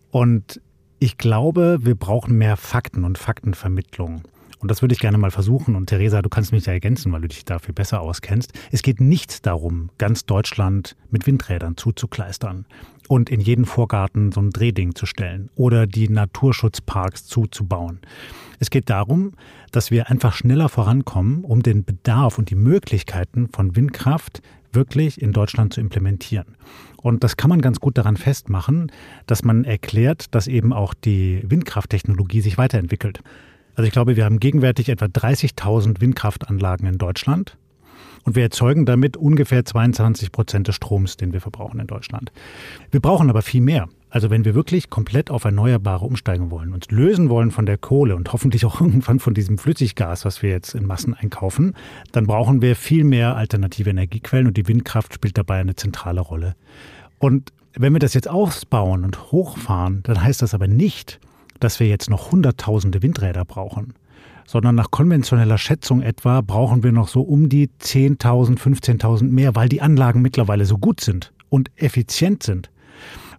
Und 0.10 0.60
ich 0.98 1.20
glaube, 1.20 1.78
wir 1.81 1.94
brauchen 1.94 2.40
mehr 2.40 2.58
Fakten 2.58 3.04
und 3.04 3.20
Faktenvermittlung. 3.20 4.24
Und 4.60 4.72
das 4.72 4.81
würde 4.81 4.94
ich 4.94 5.00
gerne 5.00 5.20
mal 5.20 5.30
versuchen. 5.30 5.75
Und 5.75 5.88
Theresa, 5.88 6.24
du 6.24 6.30
kannst 6.30 6.52
mich 6.52 6.66
ja 6.66 6.74
ergänzen, 6.74 7.12
weil 7.12 7.22
du 7.22 7.28
dich 7.28 7.46
dafür 7.46 7.75
besser 7.75 8.02
auskennst. 8.02 8.54
Es 8.72 8.81
geht 8.81 9.00
nicht 9.00 9.46
darum, 9.46 9.92
ganz 10.00 10.25
Deutschland 10.25 10.96
mit 11.12 11.28
Windrädern 11.28 11.78
zuzukleistern 11.78 12.66
und 13.07 13.30
in 13.30 13.39
jeden 13.39 13.65
Vorgarten 13.65 14.31
so 14.31 14.42
ein 14.42 14.51
Drehding 14.51 14.95
zu 14.95 15.06
stellen 15.06 15.50
oder 15.56 15.88
die 15.88 16.09
Naturschutzparks 16.09 17.25
zuzubauen. 17.25 18.00
Es 18.59 18.69
geht 18.69 18.89
darum, 18.89 19.33
dass 19.71 19.92
wir 19.92 20.09
einfach 20.09 20.33
schneller 20.33 20.69
vorankommen, 20.69 21.44
um 21.44 21.62
den 21.62 21.83
Bedarf 21.83 22.38
und 22.38 22.50
die 22.50 22.56
Möglichkeiten 22.56 23.50
von 23.50 23.75
Windkraft 23.75 24.42
wirklich 24.71 25.21
in 25.21 25.33
Deutschland 25.33 25.74
zu 25.74 25.81
implementieren. 25.81 26.56
Und 27.01 27.24
das 27.24 27.38
kann 27.38 27.50
man 27.50 27.62
ganz 27.62 27.80
gut 27.80 27.98
daran 27.98 28.18
festmachen, 28.18 28.92
dass 29.25 29.44
man 29.44 29.63
erklärt, 29.63 30.33
dass 30.36 30.48
eben 30.48 30.74
auch 30.74 30.94
die 30.94 31.42
Windkrafttechnologie 31.45 32.42
sich 32.42 32.57
weiterentwickelt. 32.57 33.21
Also 33.75 33.88
ich 33.88 33.94
glaube, 33.94 34.15
wir 34.15 34.25
haben 34.25 34.39
gegenwärtig 34.39 34.89
etwa 34.89 35.06
30.000 35.06 36.01
Windkraftanlagen 36.01 36.88
in 36.88 36.98
Deutschland. 36.98 37.57
Und 38.27 38.35
wir 38.35 38.44
erzeugen 38.44 38.85
damit 38.85 39.15
ungefähr 39.15 39.63
22 39.63 40.33
Prozent 40.33 40.68
des 40.68 40.75
Stroms, 40.75 41.15
den 41.15 41.31
wir 41.31 41.39
verbrauchen 41.39 41.79
in 41.79 41.88
Deutschland. 41.88 42.33
Wir 42.91 43.00
brauchen 43.00 43.29
aber 43.29 43.41
viel 43.41 43.62
mehr. 43.62 43.88
Also 44.09 44.29
wenn 44.29 44.44
wir 44.44 44.53
wirklich 44.53 44.89
komplett 44.89 45.31
auf 45.31 45.45
Erneuerbare 45.45 46.03
umsteigen 46.03 46.51
wollen, 46.51 46.74
uns 46.74 46.91
lösen 46.91 47.29
wollen 47.29 47.51
von 47.51 47.65
der 47.65 47.77
Kohle 47.77 48.18
und 48.18 48.33
hoffentlich 48.33 48.65
auch 48.65 48.81
irgendwann 48.81 49.19
von 49.19 49.33
diesem 49.33 49.57
Flüssiggas, 49.57 50.25
was 50.25 50.41
wir 50.41 50.50
jetzt 50.50 50.75
in 50.75 50.85
Massen 50.85 51.13
einkaufen, 51.13 51.74
dann 52.12 52.27
brauchen 52.27 52.62
wir 52.62 52.75
viel 52.75 53.06
mehr 53.06 53.38
alternative 53.38 53.91
Energiequellen 53.91 54.47
und 54.47 54.57
die 54.57 54.68
Windkraft 54.68 55.13
spielt 55.13 55.38
dabei 55.38 55.62
eine 55.62 55.77
zentrale 55.77 56.19
Rolle. 56.19 56.57
Und 57.19 57.53
wenn 57.75 57.94
wir 57.94 58.00
das 58.00 58.13
jetzt 58.13 58.29
ausbauen 58.29 59.06
und 59.06 59.31
hochfahren, 59.31 60.03
dann 60.03 60.21
heißt 60.21 60.41
das 60.41 60.53
aber 60.53 60.68
nicht, 60.68 61.21
dass 61.62 61.79
wir 61.79 61.88
jetzt 61.88 62.09
noch 62.09 62.33
Hunderttausende 62.33 63.01
Windräder 63.01 63.45
brauchen, 63.45 63.94
sondern 64.48 64.74
nach 64.74 64.90
konventioneller 64.90 65.60
Schätzung 65.60 66.02
etwa 66.02 66.42
brauchen 66.42 66.82
wir 66.82 66.92
noch 66.92 67.10
so 67.10 67.22
um 67.22 67.50
die 67.50 67.70
10.000, 67.80 68.58
15.000 68.58 69.26
mehr, 69.26 69.56
weil 69.56 69.70
die 69.70 69.82
Anlagen 69.82 70.24
mittlerweile 70.24 70.66
so 70.66 70.80
gut 70.80 71.02
sind 71.02 71.32
und 71.50 71.70
effizient 71.76 72.42
sind 72.42 72.72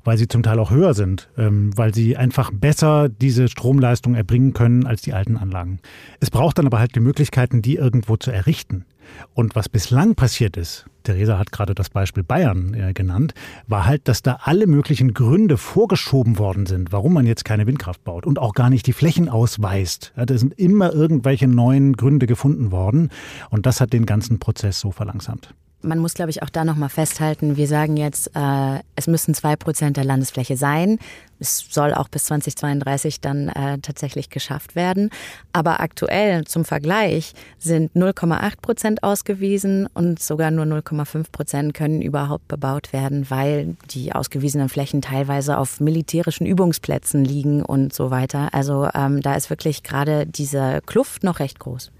weil 0.05 0.17
sie 0.17 0.29
zum 0.29 0.43
Teil 0.43 0.59
auch 0.59 0.71
höher 0.71 0.95
sind, 0.95 1.29
ähm, 1.37 1.77
weil 1.77 1.95
sie 1.95 2.17
einfach 2.17 2.51
besser 2.51 3.11
diese 3.11 3.49
Stromleistung 3.49 4.15
erbringen 4.15 4.55
können 4.55 4.87
als 4.87 5.03
die 5.03 5.13
alten 5.13 5.37
Anlagen. 5.37 5.81
Es 6.19 6.31
braucht 6.31 6.57
dann 6.57 6.67
aber 6.67 6.79
halt 6.79 6.95
die 6.95 7.01
Möglichkeiten, 7.01 7.61
die 7.61 7.75
irgendwo 7.75 8.17
zu 8.17 8.31
errichten. 8.31 8.87
Und 9.35 9.55
was 9.55 9.69
bislang 9.69 10.15
passiert 10.15 10.57
ist, 10.57 10.87
Theresa 11.09 11.39
hat 11.39 11.53
gerade 11.53 11.75
das 11.75 11.89
Beispiel 11.89 12.23
Bayern 12.23 12.75
äh, 12.75 12.93
genannt, 12.93 13.33
war 13.67 13.87
halt, 13.87 14.09
dass 14.09 14.21
da 14.21 14.41
alle 14.43 14.67
möglichen 14.67 15.15
Gründe 15.15 15.57
vorgeschoben 15.57 16.39
worden 16.39 16.67
sind, 16.67 16.93
warum 16.93 17.15
man 17.15 17.25
jetzt 17.25 17.47
keine 17.47 17.67
Windkraft 17.67 18.05
baut 18.05 18.27
und 18.27 18.39
auch 18.39 18.53
gar 18.53 18.69
nicht 18.69 18.87
die 18.87 18.93
Flächen 18.93 19.31
ausweist. 19.31 20.13
Ja, 20.19 20.27
da 20.27 20.37
sind 20.37 20.59
immer 20.59 20.93
irgendwelche 20.93 21.49
neuen 21.49 21.95
Gründe 21.95 22.27
gefunden 22.27 22.73
worden 22.73 23.09
und 23.49 23.65
das 23.65 23.81
hat 23.81 23.95
den 23.95 24.05
ganzen 24.05 24.39
Prozess 24.39 24.81
so 24.81 24.91
verlangsamt. 24.91 25.55
Man 25.81 26.01
muss, 26.01 26.15
glaube 26.15 26.31
ich, 26.31 26.43
auch 26.43 26.51
da 26.51 26.65
nochmal 26.65 26.89
festhalten, 26.89 27.57
wir 27.57 27.69
sagen 27.69 27.97
jetzt, 27.97 28.33
äh, 28.35 28.81
es 28.97 29.07
müssen 29.07 29.33
zwei 29.33 29.55
Prozent 29.55 29.97
der 29.97 30.05
Landesfläche 30.05 30.57
sein. 30.57 30.99
Es 31.39 31.67
soll 31.71 31.95
auch 31.95 32.09
bis 32.09 32.25
2032 32.25 33.21
dann 33.21 33.49
äh, 33.49 33.79
tatsächlich 33.79 34.29
geschafft 34.29 34.75
werden. 34.75 35.11
Aber 35.53 35.79
aktuell 35.79 36.45
zum 36.47 36.65
Vergleich 36.65 37.33
sind 37.59 37.93
0,8 37.95 38.61
Prozent 38.61 39.03
ausgewiesen 39.05 39.89
und 39.95 40.21
sogar 40.21 40.51
nur 40.51 40.65
0,5 40.65 41.31
Prozent 41.31 41.75
können 41.75 42.03
überhaupt 42.03 42.49
bebaut 42.49 42.93
werden, 42.93 43.31
weil 43.31 43.77
die 43.91 44.13
ausgewiesenen 44.13 44.69
Flächen 44.69 45.01
teilweise 45.01 45.59
auf 45.59 45.79
militärischen 45.79 46.45
Übungsplätzen 46.45 47.25
liegen 47.25 47.64
und 47.64 47.93
so 47.93 48.11
weiter. 48.11 48.49
Also 48.52 48.88
ähm, 48.95 49.23
da 49.23 49.37
ist 49.37 49.49
wirklich 49.49 49.85
gerade 49.85 50.26
diese 50.26 50.81
Kluft 50.87 51.23
noch 51.23 51.38
recht 51.38 51.61
groß. 51.61 51.93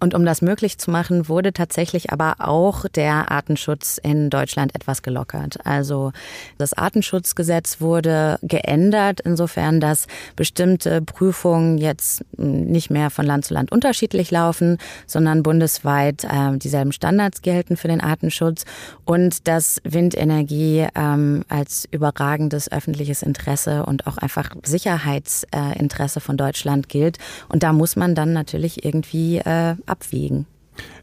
Und 0.00 0.14
um 0.14 0.24
das 0.24 0.42
möglich 0.42 0.78
zu 0.78 0.90
machen, 0.90 1.28
wurde 1.28 1.52
tatsächlich 1.52 2.12
aber 2.12 2.36
auch 2.38 2.86
der 2.88 3.30
Artenschutz 3.32 3.98
in 4.02 4.30
Deutschland 4.30 4.74
etwas 4.74 5.02
gelockert. 5.02 5.58
Also 5.66 6.12
das 6.56 6.72
Artenschutzgesetz 6.72 7.80
wurde 7.80 8.38
geändert, 8.42 9.20
insofern, 9.20 9.80
dass 9.80 10.06
bestimmte 10.36 11.02
Prüfungen 11.02 11.78
jetzt 11.78 12.24
nicht 12.36 12.90
mehr 12.90 13.10
von 13.10 13.26
Land 13.26 13.46
zu 13.46 13.54
Land 13.54 13.72
unterschiedlich 13.72 14.30
laufen, 14.30 14.78
sondern 15.06 15.42
bundesweit 15.42 16.24
äh, 16.24 16.56
dieselben 16.56 16.92
Standards 16.92 17.42
gelten 17.42 17.76
für 17.76 17.88
den 17.88 18.00
Artenschutz 18.00 18.64
und 19.04 19.48
dass 19.48 19.80
Windenergie 19.84 20.86
ähm, 20.94 21.44
als 21.48 21.88
überragendes 21.90 22.70
öffentliches 22.70 23.22
Interesse 23.22 23.84
und 23.84 24.06
auch 24.06 24.18
einfach 24.18 24.54
Sicherheitsinteresse 24.64 26.20
von 26.20 26.36
Deutschland 26.36 26.88
gilt. 26.88 27.18
Und 27.48 27.62
da 27.62 27.72
muss 27.72 27.96
man 27.96 28.14
dann 28.14 28.32
natürlich 28.32 28.84
irgendwie 28.84 29.38
äh, 29.38 29.74
abwägen. 29.88 30.46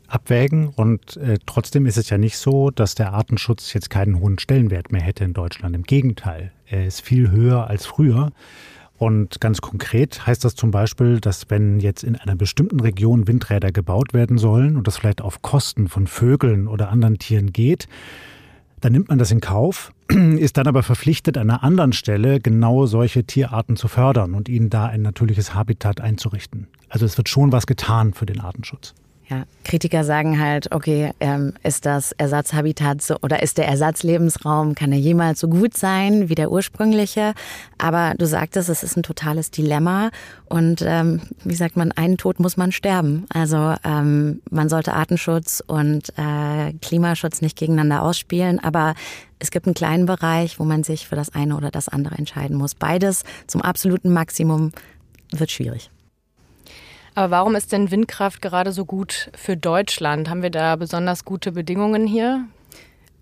Abwägen 0.07 0.69
und 0.69 1.17
äh, 1.17 1.37
trotzdem 1.45 1.85
ist 1.85 1.97
es 1.97 2.09
ja 2.09 2.17
nicht 2.17 2.37
so, 2.37 2.69
dass 2.69 2.95
der 2.95 3.13
Artenschutz 3.13 3.73
jetzt 3.73 3.89
keinen 3.89 4.19
hohen 4.19 4.39
Stellenwert 4.39 4.91
mehr 4.91 5.01
hätte 5.01 5.23
in 5.23 5.33
Deutschland. 5.33 5.75
Im 5.75 5.83
Gegenteil, 5.83 6.51
er 6.65 6.85
ist 6.85 7.01
viel 7.01 7.31
höher 7.31 7.67
als 7.67 7.85
früher. 7.85 8.31
Und 8.97 9.41
ganz 9.41 9.59
konkret 9.59 10.25
heißt 10.25 10.45
das 10.45 10.55
zum 10.55 10.71
Beispiel, 10.71 11.19
dass 11.19 11.49
wenn 11.49 11.81
jetzt 11.81 12.03
in 12.03 12.15
einer 12.15 12.35
bestimmten 12.35 12.79
Region 12.79 13.27
Windräder 13.27 13.73
gebaut 13.73 14.13
werden 14.13 14.37
sollen 14.37 14.77
und 14.77 14.87
das 14.87 14.97
vielleicht 14.97 15.21
auf 15.21 15.41
Kosten 15.41 15.89
von 15.89 16.07
Vögeln 16.07 16.67
oder 16.67 16.89
anderen 16.89 17.17
Tieren 17.17 17.51
geht, 17.51 17.89
dann 18.81 18.93
nimmt 18.93 19.09
man 19.09 19.17
das 19.17 19.31
in 19.31 19.41
Kauf, 19.41 19.91
ist 20.09 20.57
dann 20.57 20.67
aber 20.67 20.83
verpflichtet, 20.83 21.37
an 21.37 21.49
einer 21.49 21.63
anderen 21.63 21.93
Stelle 21.93 22.39
genau 22.39 22.85
solche 22.85 23.23
Tierarten 23.23 23.75
zu 23.75 23.87
fördern 23.87 24.33
und 24.33 24.49
ihnen 24.49 24.69
da 24.69 24.85
ein 24.85 25.01
natürliches 25.01 25.53
Habitat 25.53 26.01
einzurichten. 26.01 26.67
Also 26.89 27.05
es 27.05 27.17
wird 27.17 27.29
schon 27.29 27.51
was 27.51 27.67
getan 27.67 28.13
für 28.13 28.25
den 28.25 28.41
Artenschutz. 28.41 28.93
Ja, 29.27 29.45
Kritiker 29.63 30.03
sagen 30.03 30.39
halt, 30.39 30.71
okay, 30.71 31.11
ähm, 31.19 31.53
ist 31.63 31.87
das 31.87 32.11
Ersatzhabitat 32.11 33.01
so, 33.01 33.15
oder 33.23 33.41
ist 33.41 33.57
der 33.57 33.67
Ersatzlebensraum, 33.67 34.75
kann 34.75 34.91
er 34.91 34.99
jemals 34.99 35.39
so 35.39 35.47
gut 35.47 35.75
sein 35.75 36.29
wie 36.29 36.35
der 36.35 36.51
ursprüngliche? 36.51 37.33
Aber 37.79 38.13
du 38.15 38.27
sagtest, 38.27 38.69
es 38.69 38.83
ist 38.83 38.97
ein 38.97 39.01
totales 39.01 39.49
Dilemma 39.49 40.11
und 40.47 40.83
ähm, 40.85 41.21
wie 41.43 41.55
sagt 41.55 41.75
man, 41.75 41.91
einen 41.91 42.17
Tod 42.17 42.39
muss 42.39 42.55
man 42.55 42.71
sterben. 42.71 43.25
Also 43.33 43.73
ähm, 43.83 44.43
man 44.51 44.69
sollte 44.69 44.93
Artenschutz 44.93 45.63
und 45.65 46.09
äh, 46.17 46.73
Klimaschutz 46.83 47.41
nicht 47.41 47.57
gegeneinander 47.57 48.03
ausspielen, 48.03 48.63
aber 48.63 48.93
es 49.39 49.49
gibt 49.49 49.65
einen 49.65 49.73
kleinen 49.73 50.05
Bereich, 50.05 50.59
wo 50.59 50.65
man 50.65 50.83
sich 50.83 51.07
für 51.07 51.15
das 51.15 51.33
eine 51.33 51.57
oder 51.57 51.71
das 51.71 51.89
andere 51.89 52.15
entscheiden 52.15 52.57
muss. 52.57 52.75
Beides 52.75 53.23
zum 53.47 53.63
absoluten 53.63 54.13
Maximum 54.13 54.71
wird 55.31 55.49
schwierig. 55.49 55.89
Aber 57.15 57.31
warum 57.31 57.55
ist 57.55 57.71
denn 57.71 57.91
Windkraft 57.91 58.41
gerade 58.41 58.73
so 58.73 58.85
gut 58.85 59.31
für 59.35 59.55
Deutschland? 59.55 60.29
Haben 60.29 60.43
wir 60.43 60.49
da 60.49 60.75
besonders 60.75 61.23
gute 61.23 61.53
Bedingungen 61.53 62.05
hier? 62.05 62.45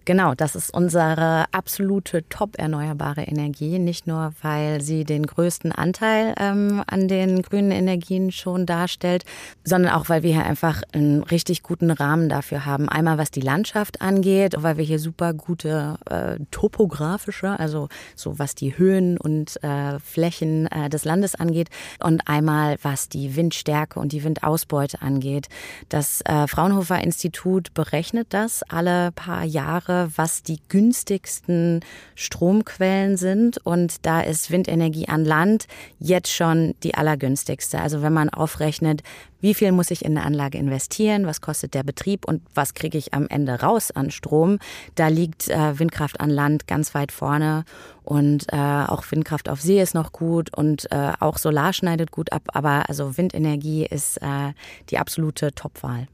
Genau, 0.06 0.36
das 0.36 0.58
ist 0.58 0.74
unsere 0.74 1.46
absolute 1.54 2.28
top-erneuerbare 2.28 3.22
Energie. 3.22 3.80
Nicht 3.80 4.06
nur, 4.06 4.34
weil 4.42 4.82
sie 4.82 5.06
den 5.06 5.26
größten 5.26 5.72
Anteil 5.72 6.36
ähm, 6.38 6.84
an 6.88 7.08
den 7.08 7.42
grünen 7.42 7.72
Energien 7.72 8.34
schon 8.34 8.66
darstellt, 8.66 9.24
sondern 9.64 9.94
auch, 9.94 10.10
weil 10.10 10.22
wir 10.22 10.34
hier 10.34 10.46
einfach 10.46 10.82
einen 10.92 11.24
richtig 11.24 11.64
guten 11.64 11.90
Rahmen 11.90 12.28
dafür 12.28 12.66
haben. 12.66 12.90
Einmal 12.90 13.18
was 13.18 13.32
die 13.32 13.40
Landschaft 13.40 14.02
angeht, 14.02 14.56
weil 14.58 14.76
wir 14.76 14.84
hier 14.84 15.00
super 15.00 15.34
gute 15.34 15.96
äh, 16.10 16.38
topografische, 16.52 17.58
also 17.58 17.88
so 18.18 18.38
was 18.38 18.56
die 18.56 18.78
Höhen 18.78 19.18
und 19.18 19.64
äh, 19.64 20.00
Flächen 20.00 20.68
äh, 20.68 20.90
des 20.90 21.06
Landes 21.06 21.34
angeht. 21.36 21.70
Und 22.04 22.28
einmal 22.28 22.76
was 22.82 23.08
die 23.08 23.38
Windstärke 23.38 24.02
und 24.02 24.12
die 24.12 24.26
Windausbeute 24.26 25.02
angeht. 25.02 25.48
Das 25.88 26.20
äh, 26.26 26.46
Fraunhofer 26.48 27.02
Institut 27.02 27.74
berechnet 27.74 28.28
das 28.32 28.64
alle 28.64 29.14
paar 29.14 29.46
Jahre 29.46 29.93
Jahre, 29.94 30.10
was 30.16 30.44
die 30.44 30.60
günstigsten 30.70 31.82
Stromquellen 32.16 33.18
sind. 33.18 33.58
Und 33.66 34.06
da 34.06 34.22
ist 34.22 34.52
Windenergie 34.52 35.08
an 35.08 35.26
Land 35.26 35.68
jetzt 36.00 36.32
schon 36.32 36.76
die 36.84 36.96
allergünstigste. 36.96 37.80
Also 37.80 38.02
wenn 38.02 38.14
man 38.14 38.30
aufrechnet, 38.30 39.02
wie 39.42 39.54
viel 39.54 39.72
muss 39.72 39.92
ich 39.92 40.06
in 40.06 40.18
eine 40.18 40.26
Anlage 40.26 40.58
investieren, 40.58 41.26
was 41.26 41.42
kostet 41.42 41.74
der 41.74 41.84
Betrieb 41.84 42.26
und 42.26 42.42
was 42.56 42.74
kriege 42.74 42.98
ich 42.98 43.14
am 43.14 43.28
Ende 43.28 43.60
raus 43.60 43.92
an 43.92 44.10
Strom, 44.10 44.60
da 44.96 45.08
liegt 45.08 45.50
äh, 45.50 45.78
Windkraft 45.80 46.22
an 46.22 46.30
Land 46.30 46.68
ganz 46.68 46.96
weit 46.96 47.12
vorne. 47.12 47.66
Und 48.04 48.52
äh, 48.52 48.58
auch 48.58 49.04
Windkraft 49.12 49.50
auf 49.50 49.62
See 49.62 49.82
ist 49.82 49.96
noch 49.96 50.12
gut 50.12 50.56
und 50.56 50.92
äh, 50.92 51.14
auch 51.20 51.38
Solar 51.38 51.74
schneidet 51.74 52.12
gut 52.12 52.32
ab. 52.32 52.44
Aber 52.48 52.90
also 52.90 53.18
Windenergie 53.18 53.86
ist 53.86 54.18
äh, 54.18 54.54
die 54.90 54.98
absolute 54.98 55.54
Topwahl. 55.54 56.08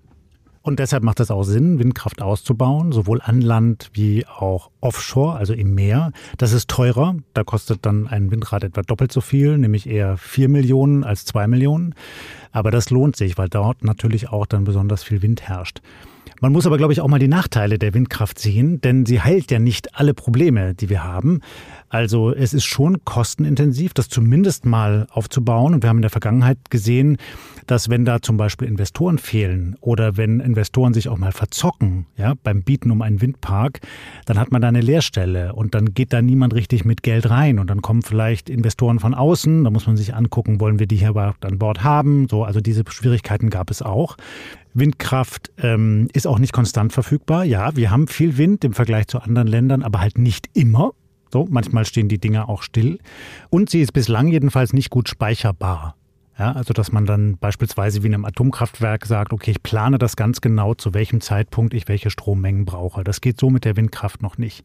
Und 0.69 0.77
deshalb 0.77 1.01
macht 1.01 1.19
es 1.19 1.31
auch 1.31 1.41
Sinn, 1.41 1.79
Windkraft 1.79 2.21
auszubauen, 2.21 2.91
sowohl 2.91 3.21
an 3.23 3.41
Land 3.41 3.89
wie 3.93 4.27
auch 4.27 4.69
offshore, 4.81 5.35
also 5.35 5.55
im 5.55 5.73
Meer. 5.73 6.11
Das 6.37 6.53
ist 6.53 6.69
teurer. 6.69 7.15
Da 7.33 7.43
kostet 7.43 7.87
dann 7.87 8.07
ein 8.07 8.29
Windrad 8.29 8.63
etwa 8.63 8.83
doppelt 8.83 9.11
so 9.11 9.19
viel, 9.19 9.57
nämlich 9.57 9.89
eher 9.89 10.15
vier 10.17 10.47
Millionen 10.47 11.03
als 11.03 11.25
zwei 11.25 11.47
Millionen. 11.47 11.95
Aber 12.51 12.69
das 12.69 12.91
lohnt 12.91 13.15
sich, 13.15 13.35
weil 13.39 13.49
dort 13.49 13.83
natürlich 13.83 14.29
auch 14.29 14.45
dann 14.45 14.63
besonders 14.63 15.01
viel 15.01 15.23
Wind 15.23 15.41
herrscht. 15.41 15.79
Man 16.39 16.51
muss 16.51 16.67
aber, 16.67 16.77
glaube 16.77 16.93
ich, 16.93 17.01
auch 17.01 17.07
mal 17.07 17.17
die 17.17 17.27
Nachteile 17.27 17.79
der 17.79 17.95
Windkraft 17.95 18.37
sehen, 18.37 18.79
denn 18.79 19.07
sie 19.07 19.21
heilt 19.21 19.49
ja 19.49 19.57
nicht 19.57 19.95
alle 19.95 20.13
Probleme, 20.13 20.75
die 20.75 20.89
wir 20.89 21.03
haben. 21.03 21.41
Also 21.89 22.31
es 22.31 22.53
ist 22.53 22.65
schon 22.65 23.03
kostenintensiv, 23.03 23.93
das 23.93 24.09
zumindest 24.09 24.65
mal 24.65 25.07
aufzubauen. 25.11 25.73
Und 25.73 25.83
wir 25.83 25.89
haben 25.89 25.97
in 25.97 26.03
der 26.03 26.11
Vergangenheit 26.11 26.57
gesehen, 26.69 27.17
dass 27.65 27.89
wenn 27.89 28.05
da 28.05 28.21
zum 28.21 28.37
Beispiel 28.37 28.67
Investoren 28.67 29.17
fehlen 29.17 29.75
oder 29.81 30.17
wenn 30.17 30.39
Investoren 30.39 30.93
sich 30.93 31.09
auch 31.09 31.17
mal 31.17 31.31
verzocken, 31.31 32.05
ja, 32.15 32.33
beim 32.43 32.63
Bieten 32.63 32.91
um 32.91 33.01
einen 33.01 33.21
Windpark, 33.21 33.81
dann 34.25 34.39
hat 34.39 34.51
man 34.51 34.61
da 34.61 34.67
eine 34.67 34.81
Leerstelle 34.81 35.53
und 35.53 35.75
dann 35.75 35.93
geht 35.93 36.13
da 36.13 36.21
niemand 36.21 36.53
richtig 36.53 36.85
mit 36.85 37.03
Geld 37.03 37.29
rein 37.29 37.59
und 37.59 37.69
dann 37.69 37.81
kommen 37.81 38.01
vielleicht 38.01 38.49
Investoren 38.49 38.99
von 38.99 39.13
außen, 39.13 39.63
da 39.63 39.69
muss 39.69 39.87
man 39.87 39.97
sich 39.97 40.15
angucken, 40.15 40.59
wollen 40.59 40.79
wir 40.79 40.87
die 40.87 40.97
hier 40.97 41.09
überhaupt 41.09 41.45
an 41.45 41.59
Bord 41.59 41.83
haben? 41.83 42.27
So, 42.29 42.43
also 42.43 42.59
diese 42.59 42.83
Schwierigkeiten 42.87 43.49
gab 43.49 43.69
es 43.69 43.81
auch. 43.81 44.17
Windkraft 44.73 45.51
ähm, 45.57 46.07
ist 46.13 46.27
auch 46.27 46.39
nicht 46.39 46.53
konstant 46.53 46.93
verfügbar. 46.93 47.43
Ja, 47.43 47.75
wir 47.75 47.91
haben 47.91 48.07
viel 48.07 48.37
Wind 48.37 48.63
im 48.63 48.73
Vergleich 48.73 49.07
zu 49.07 49.19
anderen 49.19 49.47
Ländern, 49.47 49.83
aber 49.83 49.99
halt 49.99 50.17
nicht 50.17 50.47
immer. 50.53 50.91
So, 51.31 51.47
manchmal 51.49 51.85
stehen 51.85 52.09
die 52.09 52.19
Dinger 52.19 52.49
auch 52.49 52.63
still. 52.63 52.99
Und 53.49 53.69
sie 53.69 53.81
ist 53.81 53.93
bislang 53.93 54.27
jedenfalls 54.27 54.73
nicht 54.73 54.89
gut 54.89 55.09
speicherbar. 55.09 55.95
Ja, 56.39 56.53
also 56.53 56.73
dass 56.73 56.93
man 56.93 57.05
dann 57.05 57.37
beispielsweise 57.37 58.01
wie 58.01 58.07
in 58.07 58.13
einem 58.13 58.23
Atomkraftwerk 58.23 59.05
sagt, 59.05 59.33
okay, 59.33 59.51
ich 59.51 59.61
plane 59.61 59.97
das 59.97 60.15
ganz 60.15 60.39
genau, 60.39 60.73
zu 60.73 60.93
welchem 60.93 61.19
Zeitpunkt 61.19 61.73
ich 61.73 61.89
welche 61.89 62.09
Strommengen 62.09 62.63
brauche. 62.63 63.03
Das 63.03 63.19
geht 63.19 63.37
so 63.37 63.49
mit 63.49 63.65
der 63.65 63.75
Windkraft 63.75 64.21
noch 64.21 64.37
nicht. 64.37 64.63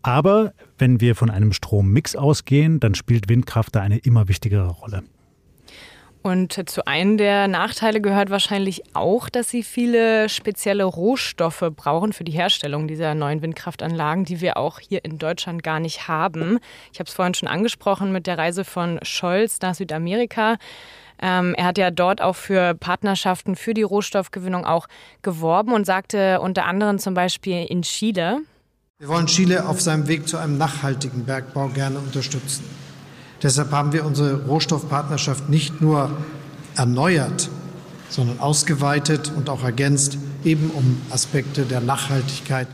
Aber 0.00 0.54
wenn 0.78 1.02
wir 1.02 1.14
von 1.14 1.28
einem 1.28 1.52
Strommix 1.52 2.16
ausgehen, 2.16 2.80
dann 2.80 2.94
spielt 2.94 3.28
Windkraft 3.28 3.76
da 3.76 3.82
eine 3.82 3.98
immer 3.98 4.28
wichtigere 4.28 4.68
Rolle. 4.68 5.02
Und 6.22 6.70
zu 6.70 6.86
einem 6.86 7.18
der 7.18 7.48
Nachteile 7.48 8.00
gehört 8.00 8.30
wahrscheinlich 8.30 8.82
auch, 8.94 9.28
dass 9.28 9.50
sie 9.50 9.64
viele 9.64 10.28
spezielle 10.28 10.84
Rohstoffe 10.84 11.64
brauchen 11.74 12.12
für 12.12 12.22
die 12.22 12.30
Herstellung 12.30 12.86
dieser 12.86 13.16
neuen 13.16 13.42
Windkraftanlagen, 13.42 14.24
die 14.24 14.40
wir 14.40 14.56
auch 14.56 14.78
hier 14.78 15.04
in 15.04 15.18
Deutschland 15.18 15.64
gar 15.64 15.80
nicht 15.80 16.06
haben. 16.06 16.60
Ich 16.92 17.00
habe 17.00 17.08
es 17.08 17.14
vorhin 17.14 17.34
schon 17.34 17.48
angesprochen 17.48 18.12
mit 18.12 18.28
der 18.28 18.38
Reise 18.38 18.64
von 18.64 19.00
Scholz 19.02 19.60
nach 19.62 19.74
Südamerika. 19.74 20.58
Ähm, 21.20 21.54
er 21.56 21.64
hat 21.66 21.78
ja 21.78 21.90
dort 21.90 22.20
auch 22.20 22.36
für 22.36 22.74
Partnerschaften 22.74 23.56
für 23.56 23.74
die 23.74 23.82
Rohstoffgewinnung 23.82 24.64
auch 24.64 24.86
geworben 25.22 25.72
und 25.72 25.86
sagte 25.86 26.40
unter 26.40 26.66
anderem 26.66 27.00
zum 27.00 27.14
Beispiel 27.14 27.64
in 27.64 27.82
Chile. 27.82 28.42
Wir 28.98 29.08
wollen 29.08 29.26
Chile 29.26 29.66
auf 29.66 29.80
seinem 29.80 30.06
Weg 30.06 30.28
zu 30.28 30.36
einem 30.38 30.56
nachhaltigen 30.56 31.24
Bergbau 31.24 31.66
gerne 31.68 31.98
unterstützen. 31.98 32.64
Deshalb 33.42 33.72
haben 33.72 33.92
wir 33.92 34.04
unsere 34.04 34.44
Rohstoffpartnerschaft 34.44 35.48
nicht 35.48 35.80
nur 35.80 36.10
erneuert, 36.76 37.50
sondern 38.08 38.38
ausgeweitet 38.40 39.32
und 39.36 39.48
auch 39.48 39.64
ergänzt, 39.64 40.18
eben 40.44 40.70
um 40.70 41.00
Aspekte 41.10 41.64
der 41.64 41.80
Nachhaltigkeit 41.80 42.68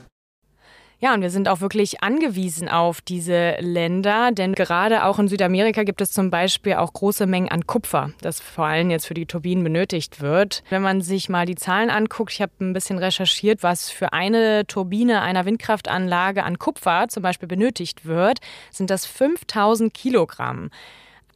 ja, 1.01 1.15
und 1.15 1.23
wir 1.23 1.31
sind 1.31 1.49
auch 1.49 1.61
wirklich 1.61 2.03
angewiesen 2.03 2.69
auf 2.69 3.01
diese 3.01 3.57
Länder, 3.61 4.33
denn 4.33 4.55
gerade 4.55 5.05
auch 5.05 5.21
in 5.21 5.29
Südamerika 5.29 5.85
gibt 5.85 6.01
es 6.01 6.11
zum 6.11 6.31
Beispiel 6.31 6.75
auch 6.75 6.93
große 6.93 7.27
Mengen 7.27 7.49
an 7.49 7.69
Kupfer, 7.69 8.11
das 8.21 8.41
vor 8.41 8.65
allem 8.65 8.91
jetzt 8.91 9.07
für 9.07 9.15
die 9.15 9.27
Turbinen 9.27 9.63
benötigt 9.63 10.21
wird. 10.21 10.65
Wenn 10.71 10.83
man 10.83 11.01
sich 11.01 11.29
mal 11.29 11.47
die 11.47 11.55
Zahlen 11.55 11.91
anguckt, 11.91 12.33
ich 12.33 12.43
habe 12.43 12.53
ein 12.61 12.73
bisschen 12.73 12.99
recherchiert, 12.99 13.63
was 13.63 13.91
für 13.91 14.13
eine 14.13 14.67
Turbine 14.67 15.23
einer 15.23 15.45
Windkraftanlage 15.45 16.43
an 16.43 16.59
Kupfer 16.59 17.07
zum 17.09 17.23
Beispiel 17.23 17.49
benötigt 17.49 18.05
wird, 18.05 18.41
sind 18.73 18.91
das 18.91 19.07
5000 19.07 19.95
Kilogramm. 19.95 20.71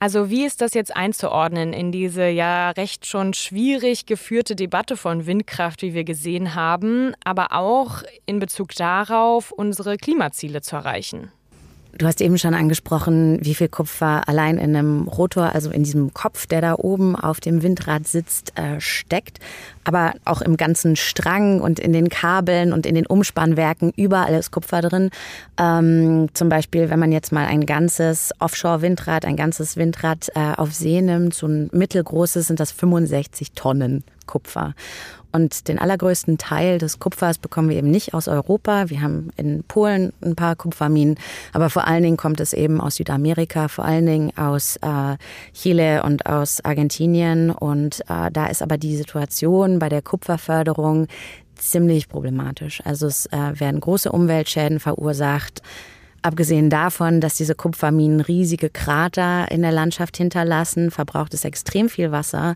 Also 0.02 0.30
wie 0.30 0.44
ist 0.44 0.60
das 0.60 0.74
jetzt 0.74 0.96
einzuordnen 0.96 1.72
in 1.72 1.92
diese 1.92 2.26
ja 2.26 2.70
recht 2.70 3.06
schon 3.06 3.34
schwierig 3.34 4.04
geführte 4.04 4.56
Debatte 4.56 4.96
von 4.96 5.26
Windkraft, 5.26 5.82
wie 5.82 5.94
wir 5.94 6.02
gesehen 6.02 6.56
haben, 6.56 7.14
aber 7.22 7.52
auch 7.52 8.02
in 8.26 8.40
Bezug 8.40 8.74
darauf, 8.74 9.52
unsere 9.52 9.96
Klimaziele 9.98 10.60
zu 10.60 10.74
erreichen? 10.74 11.30
Du 11.98 12.06
hast 12.06 12.22
eben 12.22 12.38
schon 12.38 12.54
angesprochen, 12.54 13.38
wie 13.42 13.54
viel 13.54 13.68
Kupfer 13.68 14.26
allein 14.26 14.56
in 14.56 14.74
einem 14.74 15.08
Rotor, 15.08 15.54
also 15.54 15.70
in 15.70 15.82
diesem 15.82 16.14
Kopf, 16.14 16.46
der 16.46 16.62
da 16.62 16.74
oben 16.74 17.14
auf 17.16 17.38
dem 17.38 17.62
Windrad 17.62 18.08
sitzt, 18.08 18.58
äh, 18.58 18.80
steckt. 18.80 19.40
Aber 19.84 20.14
auch 20.24 20.40
im 20.40 20.56
ganzen 20.56 20.96
Strang 20.96 21.60
und 21.60 21.78
in 21.78 21.92
den 21.92 22.08
Kabeln 22.08 22.72
und 22.72 22.86
in 22.86 22.94
den 22.94 23.06
Umspannwerken, 23.06 23.92
überall 23.94 24.34
ist 24.34 24.50
Kupfer 24.52 24.80
drin. 24.80 25.10
Ähm, 25.58 26.28
zum 26.32 26.48
Beispiel, 26.48 26.88
wenn 26.88 26.98
man 26.98 27.12
jetzt 27.12 27.30
mal 27.30 27.46
ein 27.46 27.66
ganzes 27.66 28.32
Offshore-Windrad, 28.38 29.26
ein 29.26 29.36
ganzes 29.36 29.76
Windrad 29.76 30.30
äh, 30.34 30.54
auf 30.56 30.72
See 30.72 31.02
nimmt, 31.02 31.34
so 31.34 31.46
ein 31.46 31.68
mittelgroßes, 31.72 32.46
sind 32.46 32.58
das 32.58 32.72
65 32.72 33.52
Tonnen 33.52 34.02
Kupfer. 34.26 34.74
Und 35.32 35.68
den 35.68 35.78
allergrößten 35.78 36.38
Teil 36.38 36.78
des 36.78 36.98
Kupfers 36.98 37.38
bekommen 37.38 37.70
wir 37.70 37.76
eben 37.76 37.90
nicht 37.90 38.14
aus 38.14 38.28
Europa. 38.28 38.90
Wir 38.90 39.00
haben 39.00 39.30
in 39.36 39.64
Polen 39.64 40.12
ein 40.22 40.36
paar 40.36 40.56
Kupferminen, 40.56 41.16
aber 41.52 41.70
vor 41.70 41.86
allen 41.86 42.02
Dingen 42.02 42.16
kommt 42.16 42.40
es 42.40 42.52
eben 42.52 42.80
aus 42.80 42.96
Südamerika, 42.96 43.68
vor 43.68 43.84
allen 43.84 44.06
Dingen 44.06 44.36
aus 44.36 44.76
äh, 44.76 45.16
Chile 45.54 46.02
und 46.02 46.26
aus 46.26 46.62
Argentinien. 46.64 47.50
Und 47.50 48.00
äh, 48.08 48.30
da 48.30 48.46
ist 48.46 48.62
aber 48.62 48.76
die 48.76 48.96
Situation 48.96 49.78
bei 49.78 49.88
der 49.88 50.02
Kupferförderung 50.02 51.06
ziemlich 51.56 52.08
problematisch. 52.08 52.82
Also 52.84 53.06
es 53.06 53.26
äh, 53.26 53.60
werden 53.60 53.80
große 53.80 54.12
Umweltschäden 54.12 54.80
verursacht. 54.80 55.62
Abgesehen 56.24 56.70
davon, 56.70 57.20
dass 57.20 57.34
diese 57.34 57.56
Kupferminen 57.56 58.20
riesige 58.20 58.70
Krater 58.70 59.50
in 59.50 59.62
der 59.62 59.72
Landschaft 59.72 60.16
hinterlassen, 60.16 60.92
verbraucht 60.92 61.34
es 61.34 61.44
extrem 61.44 61.88
viel 61.88 62.12
Wasser 62.12 62.54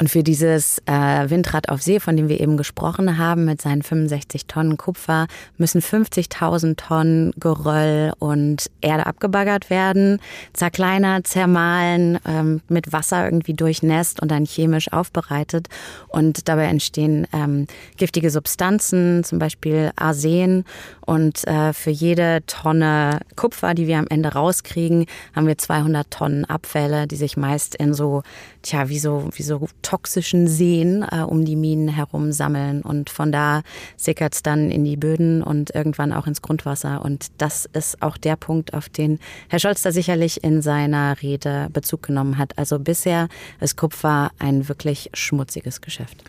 Und 0.00 0.10
für 0.10 0.24
dieses 0.24 0.78
äh, 0.86 1.30
Windrad 1.30 1.68
auf 1.68 1.80
See, 1.80 2.00
von 2.00 2.16
dem 2.16 2.28
wir 2.28 2.40
eben 2.40 2.56
gesprochen 2.56 3.16
haben, 3.16 3.44
mit 3.44 3.62
seinen 3.62 3.82
65 3.82 4.46
Tonnen 4.46 4.76
Kupfer, 4.76 5.28
müssen 5.56 5.80
50.000 5.80 6.76
Tonnen 6.76 7.32
Geröll 7.38 8.12
und 8.18 8.70
Erde 8.80 9.06
abgebaggert 9.06 9.70
werden, 9.70 10.20
zerkleinert, 10.52 11.28
zermahlen, 11.28 12.18
ähm, 12.26 12.60
mit 12.68 12.92
Wasser 12.92 13.24
irgendwie 13.24 13.54
durchnässt 13.54 14.20
und 14.20 14.30
dann 14.32 14.46
chemisch 14.46 14.92
aufbereitet. 14.92 15.68
Und 16.08 16.48
dabei 16.48 16.64
entstehen 16.64 17.28
ähm, 17.32 17.68
giftige 17.96 18.30
Substanzen, 18.30 19.22
zum 19.22 19.38
Beispiel 19.38 19.92
Arsen. 19.94 20.64
Und 21.06 21.46
äh, 21.46 21.72
für 21.72 21.90
jede 21.90 22.42
Tonne 22.46 23.20
Kupfer, 23.36 23.74
die 23.74 23.86
wir 23.86 23.98
am 23.98 24.06
Ende 24.08 24.32
rauskriegen, 24.32 25.06
haben 25.36 25.46
wir 25.46 25.58
200 25.58 26.10
Tonnen 26.10 26.44
Abfälle, 26.46 27.06
die 27.06 27.16
sich 27.16 27.36
meist 27.36 27.76
in 27.76 27.94
so, 27.94 28.22
tja, 28.62 28.88
wie 28.88 28.98
so, 28.98 29.28
wie 29.34 29.42
so 29.42 29.68
toxischen 29.84 30.48
Seen 30.48 31.04
äh, 31.08 31.20
um 31.20 31.44
die 31.44 31.54
Minen 31.54 31.88
herum 31.88 32.32
sammeln. 32.32 32.82
Und 32.82 33.10
von 33.10 33.30
da 33.30 33.62
sickert 33.96 34.34
es 34.34 34.42
dann 34.42 34.70
in 34.70 34.84
die 34.84 34.96
Böden 34.96 35.42
und 35.42 35.72
irgendwann 35.74 36.12
auch 36.12 36.26
ins 36.26 36.42
Grundwasser. 36.42 37.04
Und 37.04 37.26
das 37.38 37.66
ist 37.72 38.02
auch 38.02 38.16
der 38.16 38.34
Punkt, 38.34 38.74
auf 38.74 38.88
den 38.88 39.20
Herr 39.48 39.60
Scholz 39.60 39.82
da 39.82 39.92
sicherlich 39.92 40.42
in 40.42 40.62
seiner 40.62 41.22
Rede 41.22 41.68
Bezug 41.72 42.02
genommen 42.02 42.38
hat. 42.38 42.58
Also 42.58 42.80
bisher 42.80 43.28
ist 43.60 43.76
Kupfer 43.76 44.32
ein 44.38 44.68
wirklich 44.68 45.10
schmutziges 45.14 45.80
Geschäft. 45.80 46.24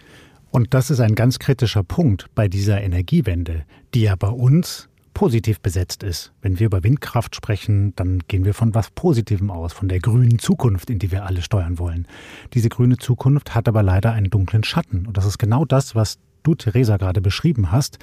Und 0.52 0.74
das 0.74 0.90
ist 0.90 1.00
ein 1.00 1.16
ganz 1.16 1.40
kritischer 1.40 1.84
Punkt 1.84 2.28
bei 2.36 2.48
dieser 2.48 2.82
Energiewende, 2.82 3.66
die 3.94 4.04
ja 4.04 4.16
bei 4.16 4.30
uns 4.30 4.88
positiv 5.16 5.62
besetzt 5.62 6.04
ist. 6.04 6.34
Wenn 6.42 6.60
wir 6.60 6.68
über 6.68 6.84
Windkraft 6.84 7.36
sprechen, 7.36 7.96
dann 7.96 8.20
gehen 8.28 8.46
wir 8.46 8.54
von 8.54 8.76
was 8.76 8.92
Positivem 8.92 9.50
aus, 9.50 9.74
von 9.74 9.88
der 9.88 10.00
grünen 10.00 10.38
Zukunft, 10.38 10.92
in 10.92 11.00
die 11.00 11.12
wir 11.12 11.26
alle 11.26 11.42
steuern 11.42 11.80
wollen. 11.80 12.08
Diese 12.54 12.70
grüne 12.70 12.98
Zukunft 12.98 13.56
hat 13.56 13.68
aber 13.68 13.82
leider 13.82 14.12
einen 14.12 14.30
dunklen 14.30 14.64
Schatten. 14.64 15.08
Und 15.08 15.18
das 15.18 15.26
ist 15.26 15.40
genau 15.40 15.66
das, 15.66 15.96
was 15.96 16.20
du, 16.44 16.54
Theresa, 16.54 16.98
gerade 16.98 17.22
beschrieben 17.22 17.72
hast. 17.72 17.98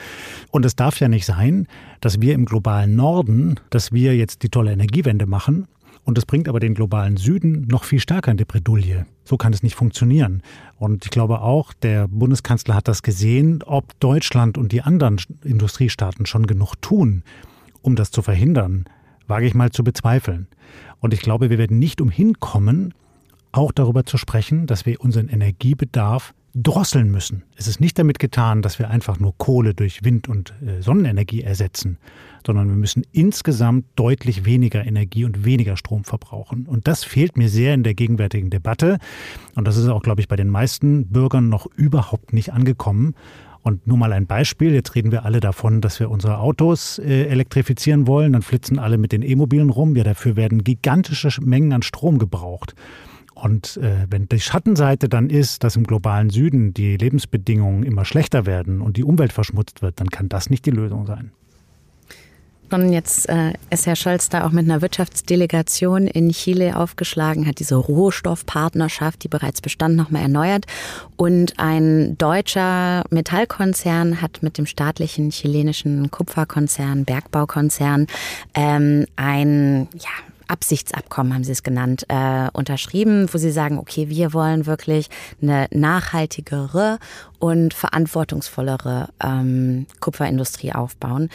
Und 0.51 0.65
es 0.65 0.75
darf 0.75 0.99
ja 0.99 1.07
nicht 1.07 1.27
sein, 1.27 1.69
dass 2.01 2.21
wir 2.21 2.35
im 2.35 2.47
globalen 2.47 2.97
Norden, 2.97 3.61
dass 3.71 3.93
wir 3.93 4.17
jetzt 4.17 4.43
die 4.43 4.49
tolle 4.49 4.73
Energiewende 4.73 5.27
machen 5.27 5.69
und 6.05 6.19
das 6.19 6.27
bringt 6.27 6.49
aber 6.49 6.61
den 6.61 6.75
globalen 6.75 7.17
Süden 7.17 7.67
noch 7.69 7.85
viel 7.85 8.01
stärker 8.01 8.33
in 8.33 8.37
die 8.37 8.45
Bredouille. 8.45 9.07
So 9.25 9.37
kann 9.37 9.53
es 9.53 9.63
nicht 9.63 9.77
funktionieren. 9.77 10.43
Und 10.79 11.05
ich 11.05 11.11
glaube 11.11 11.41
auch, 11.41 11.73
der 11.73 12.09
Bundeskanzler 12.09 12.75
hat 12.75 12.89
das 12.89 13.03
gesehen, 13.03 13.63
ob 13.63 13.99
Deutschland 14.01 14.59
und 14.59 14.73
die 14.73 14.83
anderen 14.83 15.21
Industriestaaten 15.45 16.27
schon 16.27 16.47
genug 16.47 16.75
tun, 16.83 17.23
um 17.83 17.95
das 17.95 18.11
zu 18.11 18.23
verhindern, 18.23 18.87
wage 19.29 19.47
ich 19.47 19.55
mal 19.55 19.71
zu 19.71 19.85
bezweifeln. 19.85 20.49
Und 20.99 21.15
ich 21.15 21.21
glaube, 21.21 21.51
wir 21.51 21.59
werden 21.59 21.79
nicht 21.79 22.01
umhin 22.01 22.41
kommen, 22.41 22.95
auch 23.53 23.71
darüber 23.71 24.05
zu 24.05 24.19
sprechen, 24.19 24.67
dass 24.67 24.87
wir 24.87 25.01
unseren 25.01 25.29
Energiebedarf 25.29 26.35
drosseln 26.55 27.11
müssen. 27.11 27.45
Es 27.57 27.67
ist 27.67 27.81
nicht 27.81 27.99
damit 27.99 28.19
getan, 28.19 28.63
dass 28.63 28.79
wir 28.79 28.91
einfach 28.91 29.19
nur 29.19 29.37
Kohle 29.39 29.75
durch 29.75 30.05
Wind- 30.05 30.29
und 30.29 30.53
äh, 30.65 30.83
Sonnenenergie 30.83 31.43
ersetzen, 31.43 31.99
sondern 32.47 32.69
wir 32.69 32.77
müssen 32.77 33.05
insgesamt 33.13 33.87
deutlich 33.97 34.45
weniger 34.45 34.85
Energie 34.85 35.25
und 35.25 35.45
weniger 35.45 35.77
Strom 35.77 36.05
verbrauchen. 36.05 36.67
Und 36.67 36.89
das 36.89 37.05
fehlt 37.05 37.37
mir 37.37 37.49
sehr 37.49 37.75
in 37.75 37.83
der 37.83 37.95
gegenwärtigen 37.95 38.51
Debatte. 38.51 38.99
Und 39.55 39.67
das 39.67 39.77
ist 39.77 39.89
auch, 39.89 40.03
glaube 40.03 40.21
ich, 40.21 40.29
bei 40.29 40.37
den 40.37 40.49
meisten 40.49 41.07
Bürgern 41.07 41.49
noch 41.49 41.67
überhaupt 41.77 42.33
nicht 42.33 42.53
angekommen. 42.53 43.15
Und 43.63 43.87
nur 43.87 43.97
mal 43.97 44.13
ein 44.13 44.27
Beispiel. 44.27 44.73
Jetzt 44.73 44.97
reden 44.97 45.13
wir 45.13 45.25
alle 45.25 45.39
davon, 45.39 45.81
dass 45.81 46.01
wir 46.01 46.11
unsere 46.11 46.39
Autos 46.39 46.99
äh, 46.99 47.27
elektrifizieren 47.27 48.09
wollen. 48.09 48.33
Dann 48.33 48.43
flitzen 48.43 48.79
alle 48.79 48.99
mit 48.99 49.13
den 49.13 49.23
E-Mobilen 49.23 49.71
rum. 49.71 49.95
Ja, 49.95 50.03
dafür 50.03 50.35
werden 50.35 50.65
gigantische 50.65 51.29
Mengen 51.41 51.73
an 51.73 51.83
Strom 51.83 52.19
gebraucht. 52.19 52.75
Und 53.43 53.77
äh, 53.79 54.07
wenn 54.09 54.29
die 54.29 54.39
Schattenseite 54.39 55.09
dann 55.09 55.29
ist, 55.29 55.65
dass 55.65 55.75
im 55.75 55.83
globalen 55.83 56.31
Süden 56.31 56.75
die 56.75 56.97
Lebensbedingungen 56.97 57.83
immer 57.83 58.05
schlechter 58.05 58.47
werden 58.47 58.81
und 58.81 58.97
die 58.97 59.03
Umwelt 59.03 59.33
verschmutzt 59.33 59.83
wird, 59.83 59.99
dann 59.99 60.11
kann 60.11 60.29
das 60.29 60.49
nicht 60.49 60.65
die 60.65 60.71
Lösung 60.71 61.07
sein. 61.07 61.33
Und 62.71 62.93
jetzt 62.93 63.29
äh, 63.29 63.53
ist 63.69 63.87
Herr 63.87 63.97
Scholz 63.97 64.29
da 64.29 64.47
auch 64.47 64.53
mit 64.53 64.65
einer 64.65 64.81
Wirtschaftsdelegation 64.81 66.07
in 66.07 66.31
Chile 66.31 66.77
aufgeschlagen, 66.77 67.49
hat 67.49 67.59
diese 67.59 67.75
Rohstoffpartnerschaft, 67.75 69.25
die 69.25 69.29
bereits 69.29 69.61
bestand, 69.61 69.97
nochmal 69.97 70.23
erneuert. 70.23 70.67
Und 71.17 71.59
ein 71.59 72.17
deutscher 72.19 73.03
Metallkonzern 73.11 74.23
hat 74.23 74.45
mit 74.45 74.57
dem 74.57 74.67
staatlichen 74.67 75.31
chilenischen 75.31 76.13
Kupferkonzern, 76.13 77.05
Bergbaukonzern, 77.05 78.07
ähm, 78.55 79.07
ein 79.17 79.89
ja, 79.95 80.32
Absichtsabkommen, 80.53 81.33
haben 81.33 81.45
Sie 81.45 81.53
es 81.53 81.63
genannt, 81.63 82.05
äh, 82.09 82.49
unterschrieben, 82.53 83.27
wo 83.33 83.39
Sie 83.39 83.51
sagen, 83.51 83.79
okay, 83.79 84.11
wir 84.11 84.35
wollen 84.35 84.67
wirklich 84.67 85.09
eine 85.41 85.67
nachhaltigere 85.71 86.99
und 87.43 87.75
verantwortungsvollere 87.75 89.09
ähm, 89.21 89.87
Kupferindustrie 89.99 90.73
aufbauen. 90.73 91.29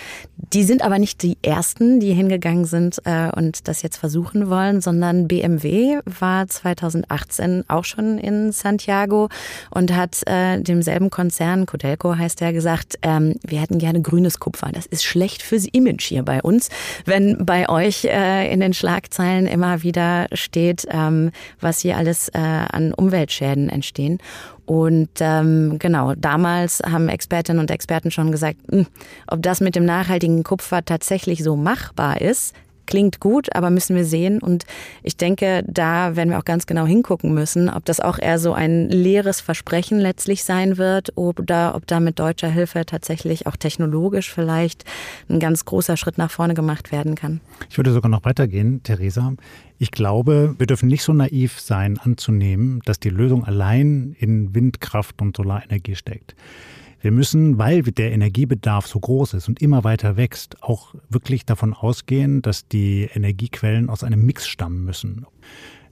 Die 0.53 0.63
sind 0.63 0.81
aber 0.81 0.99
nicht 0.99 1.21
die 1.21 1.37
ersten, 1.41 1.99
die 1.99 2.13
hingegangen 2.13 2.63
sind 2.63 3.01
äh, 3.03 3.29
und 3.35 3.67
das 3.67 3.81
jetzt 3.81 3.97
versuchen 3.97 4.49
wollen, 4.49 4.79
sondern 4.79 5.27
BMW 5.27 5.99
war 6.05 6.47
2018 6.47 7.65
auch 7.67 7.83
schon 7.83 8.19
in 8.19 8.53
Santiago 8.53 9.27
und 9.69 9.93
hat 9.93 10.25
äh, 10.27 10.61
demselben 10.61 11.09
Konzern, 11.09 11.65
Codelco 11.65 12.17
heißt 12.17 12.39
der, 12.39 12.53
gesagt, 12.53 12.97
ähm, 13.01 13.35
wir 13.45 13.59
hätten 13.59 13.77
gerne 13.77 14.01
grünes 14.01 14.39
Kupfer. 14.39 14.69
Das 14.71 14.85
ist 14.85 15.03
schlecht 15.03 15.41
fürs 15.41 15.65
Image 15.65 16.05
hier 16.05 16.23
bei 16.23 16.41
uns, 16.41 16.69
wenn 17.03 17.45
bei 17.45 17.67
euch 17.67 18.05
äh, 18.05 18.49
in 18.49 18.61
den 18.61 18.73
Schlagzeilen 18.73 19.45
immer 19.45 19.83
wieder 19.83 20.27
steht, 20.31 20.87
ähm, 20.89 21.31
was 21.59 21.81
hier 21.81 21.97
alles 21.97 22.29
äh, 22.29 22.37
an 22.37 22.93
Umweltschäden 22.93 23.67
entstehen. 23.67 24.19
Und 24.67 25.09
ähm, 25.21 25.79
genau, 25.79 26.13
damals 26.13 26.81
haben 26.81 27.07
Expertinnen 27.07 27.61
und 27.61 27.71
Experten 27.71 28.11
schon 28.11 28.33
gesagt, 28.33 28.57
mh, 28.69 28.79
hm, 28.79 28.87
ob 29.27 29.41
das 29.41 29.61
mit 29.61 29.75
dem 29.75 29.85
nachhaltigen 29.85 30.43
Kupfer 30.43 30.83
tatsächlich 30.83 31.41
so 31.41 31.55
machbar 31.55 32.19
ist, 32.19 32.53
klingt 32.87 33.19
gut, 33.19 33.55
aber 33.55 33.69
müssen 33.69 33.95
wir 33.95 34.05
sehen. 34.05 34.41
Und 34.41 34.65
ich 35.03 35.17
denke, 35.17 35.63
da 35.67 36.15
werden 36.15 36.29
wir 36.31 36.39
auch 36.39 36.45
ganz 36.45 36.65
genau 36.65 36.85
hingucken 36.85 37.33
müssen, 37.33 37.69
ob 37.69 37.85
das 37.85 37.99
auch 37.99 38.17
eher 38.17 38.39
so 38.39 38.53
ein 38.53 38.89
leeres 38.89 39.41
Versprechen 39.41 39.99
letztlich 39.99 40.43
sein 40.43 40.77
wird 40.77 41.11
oder 41.15 41.75
ob 41.75 41.85
da 41.85 41.99
mit 41.99 42.17
deutscher 42.17 42.49
Hilfe 42.49 42.85
tatsächlich 42.85 43.45
auch 43.45 43.55
technologisch 43.55 44.33
vielleicht 44.33 44.85
ein 45.29 45.39
ganz 45.39 45.65
großer 45.65 45.97
Schritt 45.97 46.17
nach 46.17 46.31
vorne 46.31 46.55
gemacht 46.55 46.91
werden 46.91 47.15
kann. 47.15 47.41
Ich 47.69 47.77
würde 47.77 47.91
sogar 47.91 48.09
noch 48.09 48.25
weitergehen, 48.25 48.81
Theresa. 48.83 49.33
Ich 49.77 49.91
glaube, 49.91 50.55
wir 50.57 50.65
dürfen 50.65 50.89
nicht 50.89 51.03
so 51.03 51.13
naiv 51.13 51.59
sein, 51.59 51.99
anzunehmen, 51.99 52.81
dass 52.85 52.99
die 52.99 53.09
Lösung 53.09 53.43
allein 53.45 54.15
in 54.17 54.55
Windkraft 54.55 55.21
und 55.21 55.37
Solarenergie 55.37 55.95
steckt. 55.95 56.35
Wir 56.99 57.11
müssen, 57.11 57.57
weil 57.57 57.83
der 57.83 58.11
Energiebedarf 58.11 58.87
so 58.87 58.99
groß 58.99 59.35
ist 59.35 59.47
und 59.47 59.61
immer 59.61 59.83
weiter 59.83 60.17
wächst, 60.17 60.63
auch 60.63 60.95
wirklich 61.09 61.45
davon 61.45 61.73
ausgehen, 61.73 62.41
dass 62.41 62.67
die 62.67 63.09
Energiequellen 63.13 63.89
aus 63.89 64.03
einem 64.03 64.25
Mix 64.25 64.47
stammen 64.47 64.83
müssen. 64.83 65.25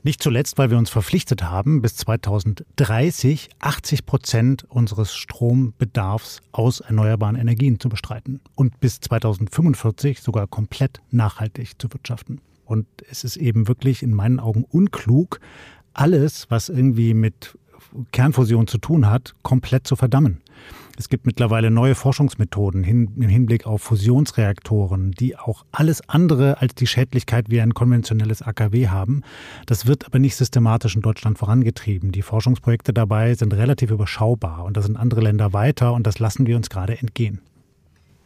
Nicht 0.05 0.21
zuletzt, 0.21 0.59
weil 0.59 0.69
wir 0.69 0.77
uns 0.77 0.91
verpflichtet 0.91 1.41
haben, 1.41 1.81
bis 1.81 1.95
2030 1.95 3.49
80 3.59 4.05
Prozent 4.05 4.63
unseres 4.65 5.15
Strombedarfs 5.15 6.41
aus 6.51 6.79
erneuerbaren 6.79 7.35
Energien 7.35 7.79
zu 7.79 7.89
bestreiten 7.89 8.39
und 8.53 8.79
bis 8.79 8.99
2045 8.99 10.21
sogar 10.21 10.45
komplett 10.45 11.01
nachhaltig 11.09 11.81
zu 11.81 11.91
wirtschaften. 11.91 12.39
Und 12.65 12.85
es 13.09 13.23
ist 13.23 13.35
eben 13.37 13.67
wirklich 13.67 14.03
in 14.03 14.13
meinen 14.13 14.39
Augen 14.39 14.63
unklug, 14.63 15.39
alles, 15.93 16.47
was 16.49 16.69
irgendwie 16.69 17.13
mit 17.15 17.57
Kernfusion 18.11 18.67
zu 18.67 18.77
tun 18.77 19.09
hat, 19.09 19.33
komplett 19.41 19.87
zu 19.87 19.95
verdammen. 19.95 20.41
Es 20.97 21.09
gibt 21.09 21.25
mittlerweile 21.25 21.71
neue 21.71 21.93
Forschungsmethoden 21.93 22.83
hin, 22.83 23.11
im 23.17 23.27
Hinblick 23.27 23.65
auf 23.65 23.81
Fusionsreaktoren, 23.81 25.11
die 25.11 25.37
auch 25.37 25.65
alles 25.71 26.07
andere 26.07 26.61
als 26.61 26.73
die 26.75 26.87
Schädlichkeit 26.87 27.49
wie 27.49 27.59
ein 27.59 27.73
konventionelles 27.73 28.41
AKW 28.41 28.87
haben. 28.87 29.21
Das 29.65 29.85
wird 29.85 30.05
aber 30.05 30.19
nicht 30.19 30.35
systematisch 30.35 30.95
in 30.95 31.01
Deutschland 31.01 31.37
vorangetrieben. 31.37 32.11
Die 32.11 32.21
Forschungsprojekte 32.21 32.93
dabei 32.93 33.33
sind 33.33 33.53
relativ 33.53 33.91
überschaubar 33.91 34.63
und 34.63 34.77
da 34.77 34.81
sind 34.81 34.95
andere 34.95 35.21
Länder 35.21 35.51
weiter 35.51 35.93
und 35.93 36.07
das 36.07 36.19
lassen 36.19 36.47
wir 36.47 36.55
uns 36.55 36.69
gerade 36.69 36.97
entgehen. 36.97 37.41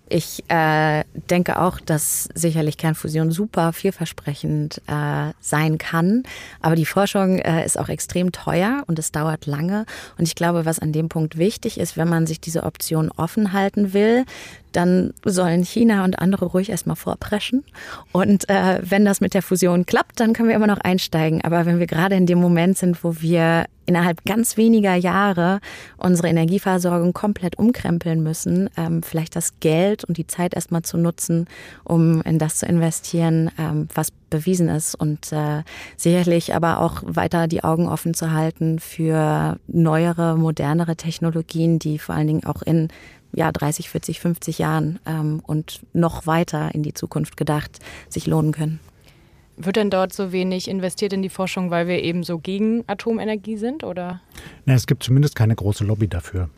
Ich 0.10 0.44
äh, 0.50 1.04
denke 1.30 1.62
auch, 1.62 1.80
dass 1.80 2.30
sicherlich 2.34 2.78
Kernfusion 2.78 3.32
super 3.32 3.74
vielversprechend 3.74 4.82
äh, 4.88 5.34
sein 5.40 5.78
kann. 5.78 6.24
Aber 6.62 6.76
die 6.76 6.88
Forschung 6.88 7.38
äh, 7.38 7.64
ist 7.64 7.78
auch 7.78 7.90
extrem 7.90 8.32
teuer 8.32 8.84
und 8.88 8.98
es 8.98 9.12
dauert 9.12 9.46
lange. 9.46 9.86
Und 10.18 10.28
ich 10.28 10.34
glaube, 10.34 10.66
was 10.66 10.80
an 10.80 10.92
dem 10.92 11.10
Punkt 11.10 11.38
wichtig 11.38 11.80
ist, 11.80 11.96
wenn 11.96 12.10
man 12.10 12.26
sich 12.26 12.42
diese 12.42 12.64
Option 12.64 13.12
offen 13.16 13.54
halten 13.54 13.94
will, 13.94 14.26
dann 14.72 15.14
sollen 15.26 15.64
China 15.64 16.04
und 16.04 16.20
andere 16.20 16.46
ruhig 16.46 16.70
erstmal 16.70 16.96
vorpreschen. 16.96 17.64
Und 18.12 18.50
äh, 18.50 18.80
wenn 18.82 19.06
das 19.06 19.22
mit 19.22 19.34
der 19.34 19.42
Fusion 19.42 19.86
klappt, 19.86 20.20
dann 20.20 20.34
können 20.34 20.50
wir 20.50 20.56
immer 20.56 20.68
noch 20.68 20.80
einsteigen. 20.80 21.42
Aber 21.44 21.66
wenn 21.66 21.80
wir 21.80 21.88
gerade 21.88 22.16
in 22.16 22.26
dem 22.26 22.40
Moment 22.40 22.78
sind, 22.78 23.04
wo 23.04 23.22
wir 23.22 23.66
innerhalb 23.90 24.24
ganz 24.24 24.56
weniger 24.56 24.94
Jahre 24.94 25.60
unsere 25.98 26.28
Energieversorgung 26.30 27.12
komplett 27.12 27.58
umkrempeln 27.58 28.22
müssen, 28.22 28.70
ähm, 28.78 29.02
vielleicht 29.02 29.36
das 29.36 29.60
Geld 29.60 30.04
und 30.04 30.18
die 30.18 30.28
Zeit 30.28 30.54
erstmal 30.54 30.84
zu 30.84 30.98
nutzen, 30.98 31.48
um 31.84 32.22
in 32.22 32.38
das 32.38 32.58
zu 32.58 32.68
investieren, 32.68 33.50
ähm, 33.58 33.88
was 33.94 34.12
bewiesen 34.30 34.70
ist 34.70 34.94
und 34.94 35.32
äh, 35.32 35.64
sicherlich 35.98 36.54
aber 36.54 36.82
auch 36.82 37.02
weiter 37.04 37.48
die 37.48 37.64
Augen 37.64 37.88
offen 37.88 38.14
zu 38.14 38.32
halten 38.32 38.78
für 38.78 39.58
neuere, 39.68 40.38
modernere 40.38 40.96
Technologien, 40.96 41.80
die 41.80 41.98
vor 41.98 42.14
allen 42.14 42.28
Dingen 42.28 42.46
auch 42.46 42.62
in 42.62 42.90
ja, 43.32 43.52
30, 43.52 43.90
40, 43.90 44.20
50 44.20 44.60
Jahren 44.60 45.00
ähm, 45.06 45.42
und 45.46 45.82
noch 45.94 46.26
weiter 46.28 46.74
in 46.74 46.84
die 46.84 46.94
Zukunft 46.94 47.38
gedacht 47.38 47.80
sich 48.10 48.28
lohnen 48.28 48.52
können. 48.52 48.80
Wird 49.58 49.76
denn 49.76 49.90
dort 49.90 50.14
so 50.14 50.32
wenig 50.32 50.70
investiert 50.70 51.12
in 51.12 51.22
die 51.22 51.30
Forschung, 51.30 51.70
weil 51.70 51.88
wir 51.88 52.02
eben 52.02 52.24
so 52.24 52.40
gegen 52.40 52.84
Atomenergie 52.88 53.58
sind, 53.58 53.84
oder? 53.84 54.22
Na, 54.66 54.74
es 54.74 54.88
gibt 54.88 55.04
zumindest 55.04 55.36
keine 55.36 55.56
große 55.56 55.84
Lobby 55.84 56.08
dafür. 56.08 56.50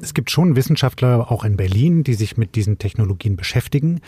Es 0.00 0.14
gibt 0.14 0.30
schon 0.30 0.56
Wissenschaftler 0.56 1.30
auch 1.30 1.44
in 1.44 1.56
Berlin, 1.56 2.02
die 2.02 2.14
sich 2.14 2.38
mit 2.38 2.54
diesen 2.54 2.78
Technologien 2.78 3.36
beschäftigen, 3.36 4.00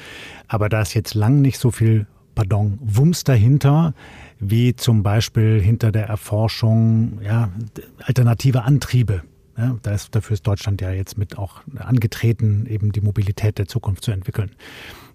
aber 0.49 0.71
da 0.71 0.81
ist 0.81 0.95
jetzt 0.95 1.15
lang 1.15 1.43
nicht 1.43 1.59
so 1.59 1.71
viel, 1.71 2.07
pardon, 2.35 2.79
Wumms 2.81 3.25
dahinter, 3.25 3.93
wie 4.41 4.75
zum 4.75 5.03
Beispiel 5.03 5.61
hinter 5.61 5.93
der 5.93 6.07
Erforschung 6.07 7.21
ja, 7.23 7.51
alternative 7.99 8.63
Antriebe 8.63 9.23
ja, 9.57 9.77
da 9.83 9.93
ist, 9.93 10.15
dafür 10.15 10.35
ist 10.35 10.47
Deutschland 10.47 10.81
ja 10.81 10.91
jetzt 10.93 11.19
mit 11.19 11.39
auch 11.39 11.61
angetreten, 11.77 12.67
eben 12.67 12.93
die 12.93 13.01
Mobilität 13.01 13.59
der 13.59 13.67
Zukunft 13.67 14.05
zu 14.05 14.11
entwickeln. 14.11 14.53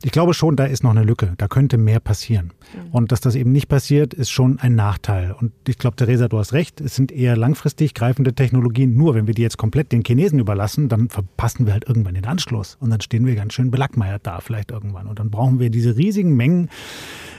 Ich 0.03 0.11
glaube 0.11 0.35
schon, 0.35 0.55
da 0.55 0.65
ist 0.65 0.83
noch 0.83 0.91
eine 0.91 1.03
Lücke. 1.03 1.33
Da 1.37 1.47
könnte 1.47 1.77
mehr 1.77 1.99
passieren. 1.99 2.51
Mhm. 2.73 2.91
Und 2.91 3.11
dass 3.11 3.19
das 3.19 3.33
eben 3.35 3.51
nicht 3.51 3.67
passiert, 3.67 4.13
ist 4.13 4.29
schon 4.29 4.59
ein 4.59 4.75
Nachteil. 4.75 5.31
Und 5.31 5.53
ich 5.67 5.79
glaube, 5.79 5.95
Theresa, 5.95 6.27
du 6.27 6.37
hast 6.37 6.53
recht. 6.53 6.81
Es 6.81 6.95
sind 6.95 7.11
eher 7.11 7.35
langfristig 7.35 7.95
greifende 7.95 8.33
Technologien. 8.33 8.95
Nur 8.95 9.15
wenn 9.15 9.25
wir 9.25 9.33
die 9.33 9.41
jetzt 9.41 9.57
komplett 9.57 9.91
den 9.91 10.03
Chinesen 10.05 10.37
überlassen, 10.37 10.87
dann 10.87 11.09
verpassen 11.09 11.65
wir 11.65 11.73
halt 11.73 11.87
irgendwann 11.87 12.13
den 12.13 12.25
Anschluss. 12.25 12.77
Und 12.79 12.91
dann 12.91 13.01
stehen 13.01 13.25
wir 13.25 13.33
ganz 13.35 13.53
schön 13.53 13.71
belackmeiert 13.71 14.27
da 14.27 14.39
vielleicht 14.39 14.69
irgendwann. 14.69 15.07
Und 15.07 15.17
dann 15.17 15.31
brauchen 15.31 15.59
wir 15.59 15.71
diese 15.71 15.97
riesigen 15.97 16.35
Mengen 16.35 16.69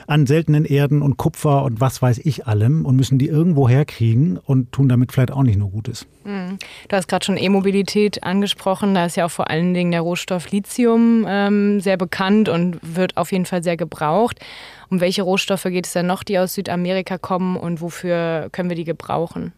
an 0.09 0.27
seltenen 0.27 0.65
Erden 0.65 1.03
und 1.03 1.19
Kupfer 1.19 1.63
und 1.65 1.81
was 1.81 2.01
weiß 2.01 2.19
ich 2.25 2.47
allem 2.47 2.87
und 2.87 2.97
müssen 2.97 3.19
die 3.19 3.29
irgendwo 3.29 3.69
herkriegen 3.69 4.39
und 4.39 4.73
tun 4.73 4.89
damit 4.89 5.13
vielleicht 5.13 5.31
auch 5.31 5.43
nicht 5.43 5.59
nur 5.59 5.71
Gutes. 5.71 6.07
Mhm. 6.25 6.38
Du 6.89 6.97
hast 6.97 7.09
gerade 7.09 7.25
schon 7.25 7.37
E-Mobilität 7.37 8.23
angesprochen. 8.23 8.95
Da 8.95 9.07
ist 9.07 9.17
ja 9.17 9.27
auch 9.27 9.31
vor 9.31 9.51
allen 9.51 9.75
Dingen 9.75 9.91
der 9.91 10.01
Rohstoff 10.01 10.51
Lithium 10.51 11.27
ähm, 11.29 11.81
sehr 11.81 11.97
bekannt 11.97 12.49
und 12.49 12.79
wird 12.83 13.17
auf 13.17 13.33
jeden 13.33 13.47
Fall 13.47 13.63
sehr 13.63 13.77
gebraucht. 13.77 14.39
Um 14.91 15.01
welche 15.01 15.23
Rohstoffe 15.23 15.65
geht 15.65 15.87
es 15.87 15.93
denn 15.93 16.07
noch, 16.07 16.23
die 16.23 16.39
aus 16.39 16.55
Südamerika 16.55 17.19
kommen 17.19 17.57
und 17.57 17.81
wofür 17.81 18.49
können 18.53 18.71
wir 18.71 18.77
die 18.77 18.85
gebrauchen? 18.85 19.53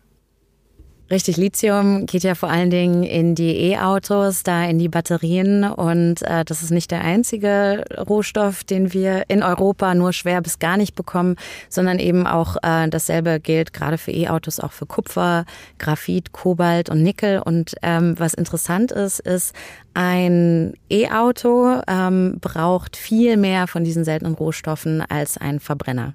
Richtig, 1.11 1.37
Lithium 1.37 2.07
geht 2.07 2.23
ja 2.23 2.37
vor 2.37 2.51
allen 2.51 2.71
Dingen 2.71 3.03
in 3.03 3.35
die 3.35 3.73
E-Autos, 3.73 4.45
da 4.45 4.65
in 4.65 4.79
die 4.79 4.89
Batterien. 4.89 5.65
Und 5.65 6.23
äh, 6.23 6.45
das 6.45 6.63
ist 6.63 6.71
nicht 6.71 6.93
der 6.93 7.01
einzige 7.01 7.83
Rohstoff, 7.99 8.63
den 8.63 8.93
wir 8.93 9.25
in 9.27 9.43
Europa 9.43 9.93
nur 9.97 10.13
schwer 10.13 10.41
bis 10.41 10.61
gar 10.61 10.77
nicht 10.77 10.95
bekommen, 10.95 11.35
sondern 11.69 11.99
eben 11.99 12.29
auch 12.29 12.57
äh, 12.63 12.89
dasselbe 12.89 13.41
gilt 13.41 13.73
gerade 13.73 13.99
für 13.99 14.13
E-Autos, 14.13 14.61
auch 14.61 14.71
für 14.71 14.87
Kupfer, 14.87 15.47
Graphit, 15.79 16.31
Kobalt 16.31 16.89
und 16.89 17.03
Nickel. 17.03 17.41
Und 17.41 17.75
ähm, 17.83 18.15
was 18.17 18.35
interessant 18.35 18.93
ist, 18.93 19.19
ist, 19.19 19.53
ein 19.95 20.75
E-Auto 20.89 21.81
ähm, 21.89 22.37
braucht 22.41 22.97
viel 22.97 23.37
mehr 23.37 23.67
von 23.67 23.83
diesen 23.83 24.05
seltenen 24.05 24.35
Rohstoffen 24.35 25.03
als 25.03 25.37
ein 25.39 25.59
Verbrenner. 25.59 26.15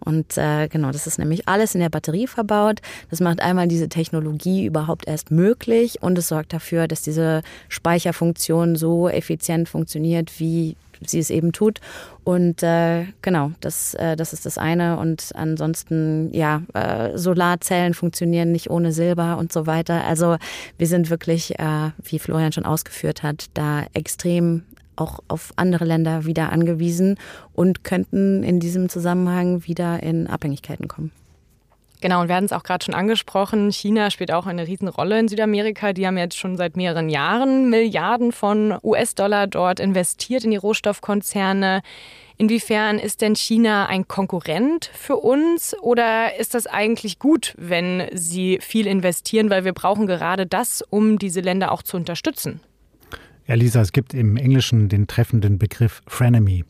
Und 0.00 0.36
äh, 0.38 0.68
genau, 0.68 0.90
das 0.90 1.06
ist 1.06 1.18
nämlich 1.18 1.48
alles 1.48 1.74
in 1.74 1.80
der 1.80 1.88
Batterie 1.88 2.26
verbaut. 2.26 2.80
Das 3.10 3.20
macht 3.20 3.40
einmal 3.40 3.68
diese 3.68 3.88
Technologie 3.88 4.64
überhaupt 4.64 5.06
erst 5.08 5.30
möglich 5.30 6.02
und 6.02 6.16
es 6.18 6.28
sorgt 6.28 6.52
dafür, 6.52 6.88
dass 6.88 7.02
diese 7.02 7.42
Speicherfunktion 7.68 8.76
so 8.76 9.08
effizient 9.08 9.68
funktioniert, 9.68 10.38
wie 10.38 10.76
sie 11.04 11.18
es 11.18 11.30
eben 11.30 11.52
tut. 11.52 11.80
Und 12.24 12.62
äh, 12.62 13.06
genau, 13.22 13.52
das, 13.60 13.94
äh, 13.94 14.16
das 14.16 14.32
ist 14.32 14.46
das 14.46 14.58
eine. 14.58 14.98
Und 14.98 15.30
ansonsten, 15.34 16.32
ja, 16.32 16.62
äh, 16.74 17.16
Solarzellen 17.16 17.94
funktionieren 17.94 18.52
nicht 18.52 18.70
ohne 18.70 18.92
Silber 18.92 19.38
und 19.38 19.52
so 19.52 19.66
weiter. 19.66 20.04
Also 20.04 20.36
wir 20.76 20.86
sind 20.86 21.10
wirklich, 21.10 21.58
äh, 21.58 21.90
wie 22.02 22.18
Florian 22.18 22.52
schon 22.52 22.64
ausgeführt 22.64 23.22
hat, 23.22 23.46
da 23.54 23.86
extrem 23.94 24.64
auch 25.00 25.20
auf 25.28 25.52
andere 25.56 25.84
Länder 25.84 26.24
wieder 26.24 26.52
angewiesen 26.52 27.18
und 27.54 27.84
könnten 27.84 28.42
in 28.42 28.60
diesem 28.60 28.88
Zusammenhang 28.88 29.66
wieder 29.66 30.02
in 30.02 30.26
Abhängigkeiten 30.26 30.88
kommen. 30.88 31.12
Genau, 32.00 32.20
und 32.20 32.28
wir 32.28 32.36
hatten 32.36 32.46
es 32.46 32.52
auch 32.52 32.62
gerade 32.62 32.84
schon 32.84 32.94
angesprochen. 32.94 33.72
China 33.72 34.10
spielt 34.10 34.32
auch 34.32 34.46
eine 34.46 34.68
Riesenrolle 34.68 35.18
in 35.18 35.26
Südamerika. 35.26 35.92
Die 35.92 36.06
haben 36.06 36.16
jetzt 36.16 36.36
schon 36.36 36.56
seit 36.56 36.76
mehreren 36.76 37.08
Jahren 37.08 37.70
Milliarden 37.70 38.30
von 38.30 38.78
US-Dollar 38.84 39.48
dort 39.48 39.80
investiert 39.80 40.44
in 40.44 40.52
die 40.52 40.56
Rohstoffkonzerne. 40.56 41.82
Inwiefern 42.36 43.00
ist 43.00 43.20
denn 43.20 43.34
China 43.34 43.86
ein 43.86 44.06
Konkurrent 44.06 44.92
für 44.94 45.16
uns 45.16 45.76
oder 45.80 46.38
ist 46.38 46.54
das 46.54 46.68
eigentlich 46.68 47.18
gut, 47.18 47.52
wenn 47.58 48.06
sie 48.12 48.60
viel 48.62 48.86
investieren, 48.86 49.50
weil 49.50 49.64
wir 49.64 49.72
brauchen 49.72 50.06
gerade 50.06 50.46
das, 50.46 50.82
um 50.88 51.18
diese 51.18 51.40
Länder 51.40 51.72
auch 51.72 51.82
zu 51.82 51.96
unterstützen? 51.96 52.60
Ja, 53.48 53.54
Lisa, 53.54 53.80
es 53.80 53.92
gibt 53.92 54.12
im 54.12 54.36
Englischen 54.36 54.90
den 54.90 55.06
treffenden 55.06 55.58
Begriff 55.58 56.02
Frenemy. 56.06 56.66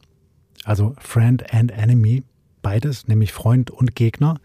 Also 0.63 0.95
Friend 1.01 1.53
and 1.53 1.73
Enemy, 1.73 2.23
beides, 2.63 3.09
nämlich 3.09 3.33
Freund 3.33 3.69
und 3.73 3.97
Gegner. 3.97 4.39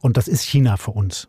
Und 0.00 0.18
das 0.18 0.28
ist 0.28 0.42
China 0.42 0.76
für 0.76 0.90
uns. 0.90 1.28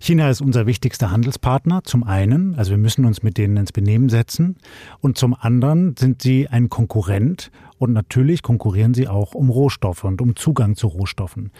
China 0.00 0.30
ist 0.30 0.40
unser 0.40 0.66
wichtigster 0.66 1.10
Handelspartner, 1.10 1.84
zum 1.84 2.04
einen, 2.04 2.54
also 2.54 2.70
wir 2.70 2.78
müssen 2.78 3.04
uns 3.04 3.22
mit 3.22 3.36
denen 3.36 3.58
ins 3.58 3.70
Benehmen 3.70 4.08
setzen, 4.08 4.56
und 5.00 5.18
zum 5.18 5.36
anderen 5.38 5.94
sind 5.98 6.22
sie 6.22 6.48
ein 6.48 6.70
Konkurrent 6.70 7.50
und 7.76 7.92
natürlich 7.92 8.42
konkurrieren 8.42 8.94
sie 8.94 9.08
auch 9.08 9.34
um 9.34 9.50
Rohstoffe 9.50 10.04
und 10.04 10.22
um 10.22 10.36
Zugang 10.36 10.74
zu 10.74 10.86
Rohstoffen. 10.86 11.52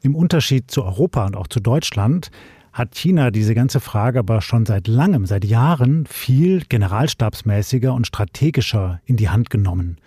Im 0.00 0.14
Unterschied 0.14 0.70
zu 0.70 0.84
Europa 0.84 1.26
und 1.26 1.36
auch 1.36 1.48
zu 1.48 1.58
Deutschland 1.58 2.30
hat 2.72 2.94
China 2.94 3.30
diese 3.30 3.54
ganze 3.54 3.80
Frage 3.80 4.20
aber 4.20 4.40
schon 4.40 4.66
seit 4.66 4.86
langem, 4.86 5.26
seit 5.26 5.44
Jahren 5.44 6.06
viel 6.06 6.62
generalstabsmäßiger 6.68 7.92
und 7.92 8.06
strategischer 8.06 9.00
in 9.04 9.16
die 9.16 9.28
Hand 9.28 9.50
genommen. 9.50 9.98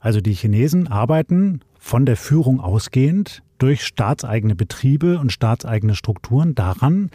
Also 0.00 0.20
die 0.20 0.34
Chinesen 0.34 0.88
arbeiten 0.88 1.60
von 1.78 2.06
der 2.06 2.16
Führung 2.16 2.60
ausgehend 2.60 3.42
durch 3.58 3.84
staatseigene 3.84 4.54
Betriebe 4.54 5.18
und 5.18 5.32
staatseigene 5.32 5.94
Strukturen 5.94 6.54
daran, 6.54 7.10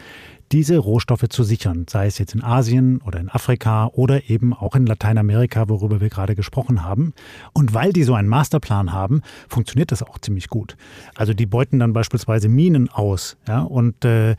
diese 0.54 0.78
Rohstoffe 0.78 1.28
zu 1.30 1.44
sichern, 1.44 1.86
sei 1.90 2.06
es 2.06 2.20
jetzt 2.20 2.36
in 2.36 2.44
Asien 2.44 3.02
oder 3.02 3.20
in 3.20 3.28
Afrika 3.28 3.88
oder 3.88 4.30
eben 4.30 4.54
auch 4.54 4.76
in 4.76 4.86
Lateinamerika, 4.86 5.68
worüber 5.68 6.00
wir 6.00 6.10
gerade 6.10 6.36
gesprochen 6.36 6.84
haben. 6.84 7.14
Und 7.54 7.74
weil 7.74 7.92
die 7.92 8.04
so 8.04 8.14
einen 8.14 8.30
Masterplan 8.30 8.94
haben, 8.94 9.24
funktioniert 9.50 9.92
das 9.92 10.04
auch 10.04 10.20
ziemlich 10.20 10.50
gut. 10.50 10.78
Also 11.16 11.34
die 11.34 11.48
beuten 11.48 11.80
dann 11.80 11.94
beispielsweise 11.94 12.50
Minen 12.50 12.88
aus 12.90 13.36
ja, 13.48 13.62
und 13.62 14.06
äh, 14.06 14.36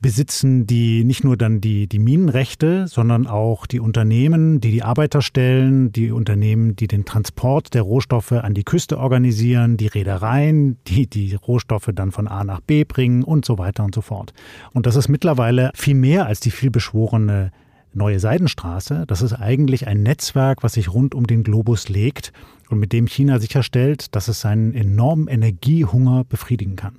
besitzen 0.00 0.68
die 0.68 1.02
nicht 1.02 1.24
nur 1.24 1.36
dann 1.36 1.60
die, 1.60 1.88
die 1.88 1.98
Minenrechte, 1.98 2.86
sondern 2.86 3.26
auch 3.26 3.66
die 3.66 3.80
Unternehmen, 3.80 4.60
die 4.60 4.70
die 4.70 4.84
Arbeiter 4.84 5.20
stellen, 5.20 5.90
die 5.90 6.12
Unternehmen, 6.12 6.76
die 6.76 6.86
den 6.86 7.04
Transport 7.04 7.74
der 7.74 7.82
Rohstoffe 7.82 8.30
an 8.30 8.54
die 8.54 8.62
Küste 8.62 8.98
organisieren, 8.98 9.76
die 9.76 9.88
Reedereien, 9.88 10.78
die 10.86 11.08
die 11.08 11.34
Rohstoffe 11.34 11.90
dann 11.92 12.12
von 12.12 12.28
A 12.28 12.44
nach 12.44 12.60
B 12.60 12.84
bringen 12.84 13.24
und 13.24 13.44
so 13.44 13.58
weiter 13.58 13.82
und 13.82 13.96
so 13.96 14.00
fort. 14.00 14.32
Und 14.72 14.86
das 14.86 14.94
ist 14.94 15.08
mittlerweile 15.08 15.55
mittlerweile 15.56 15.72
viel 15.74 15.94
mehr 15.94 16.26
als 16.26 16.40
die 16.40 16.50
vielbeschworene 16.50 17.50
neue 17.92 18.20
Seidenstraße. 18.20 19.04
Das 19.06 19.22
ist 19.22 19.32
eigentlich 19.32 19.86
ein 19.86 20.02
Netzwerk, 20.02 20.62
was 20.62 20.74
sich 20.74 20.92
rund 20.92 21.14
um 21.14 21.26
den 21.26 21.42
Globus 21.42 21.88
legt 21.88 22.32
und 22.68 22.78
mit 22.78 22.92
dem 22.92 23.06
China 23.06 23.38
sicherstellt, 23.38 24.14
dass 24.14 24.28
es 24.28 24.40
seinen 24.40 24.74
enormen 24.74 25.28
Energiehunger 25.28 26.24
befriedigen 26.24 26.76
kann. 26.76 26.98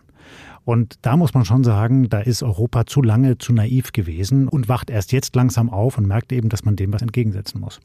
Und 0.66 0.96
da 1.04 1.16
muss 1.16 1.34
man 1.34 1.46
schon 1.46 1.64
sagen, 1.64 2.10
da 2.10 2.20
ist 2.20 2.44
Europa 2.44 2.86
zu 2.86 3.02
lange 3.02 3.38
zu 3.38 3.54
naiv 3.54 3.94
gewesen 3.94 4.48
und 4.48 4.68
wacht 4.68 4.90
erst 4.90 5.14
jetzt 5.14 5.36
langsam 5.36 5.70
auf 5.70 5.98
und 5.98 6.08
merkt 6.08 6.34
eben, 6.34 6.50
dass 6.50 6.66
man 6.66 6.76
dem 6.76 6.92
was 6.92 7.02
entgegensetzen 7.02 7.62
muss. 7.62 7.80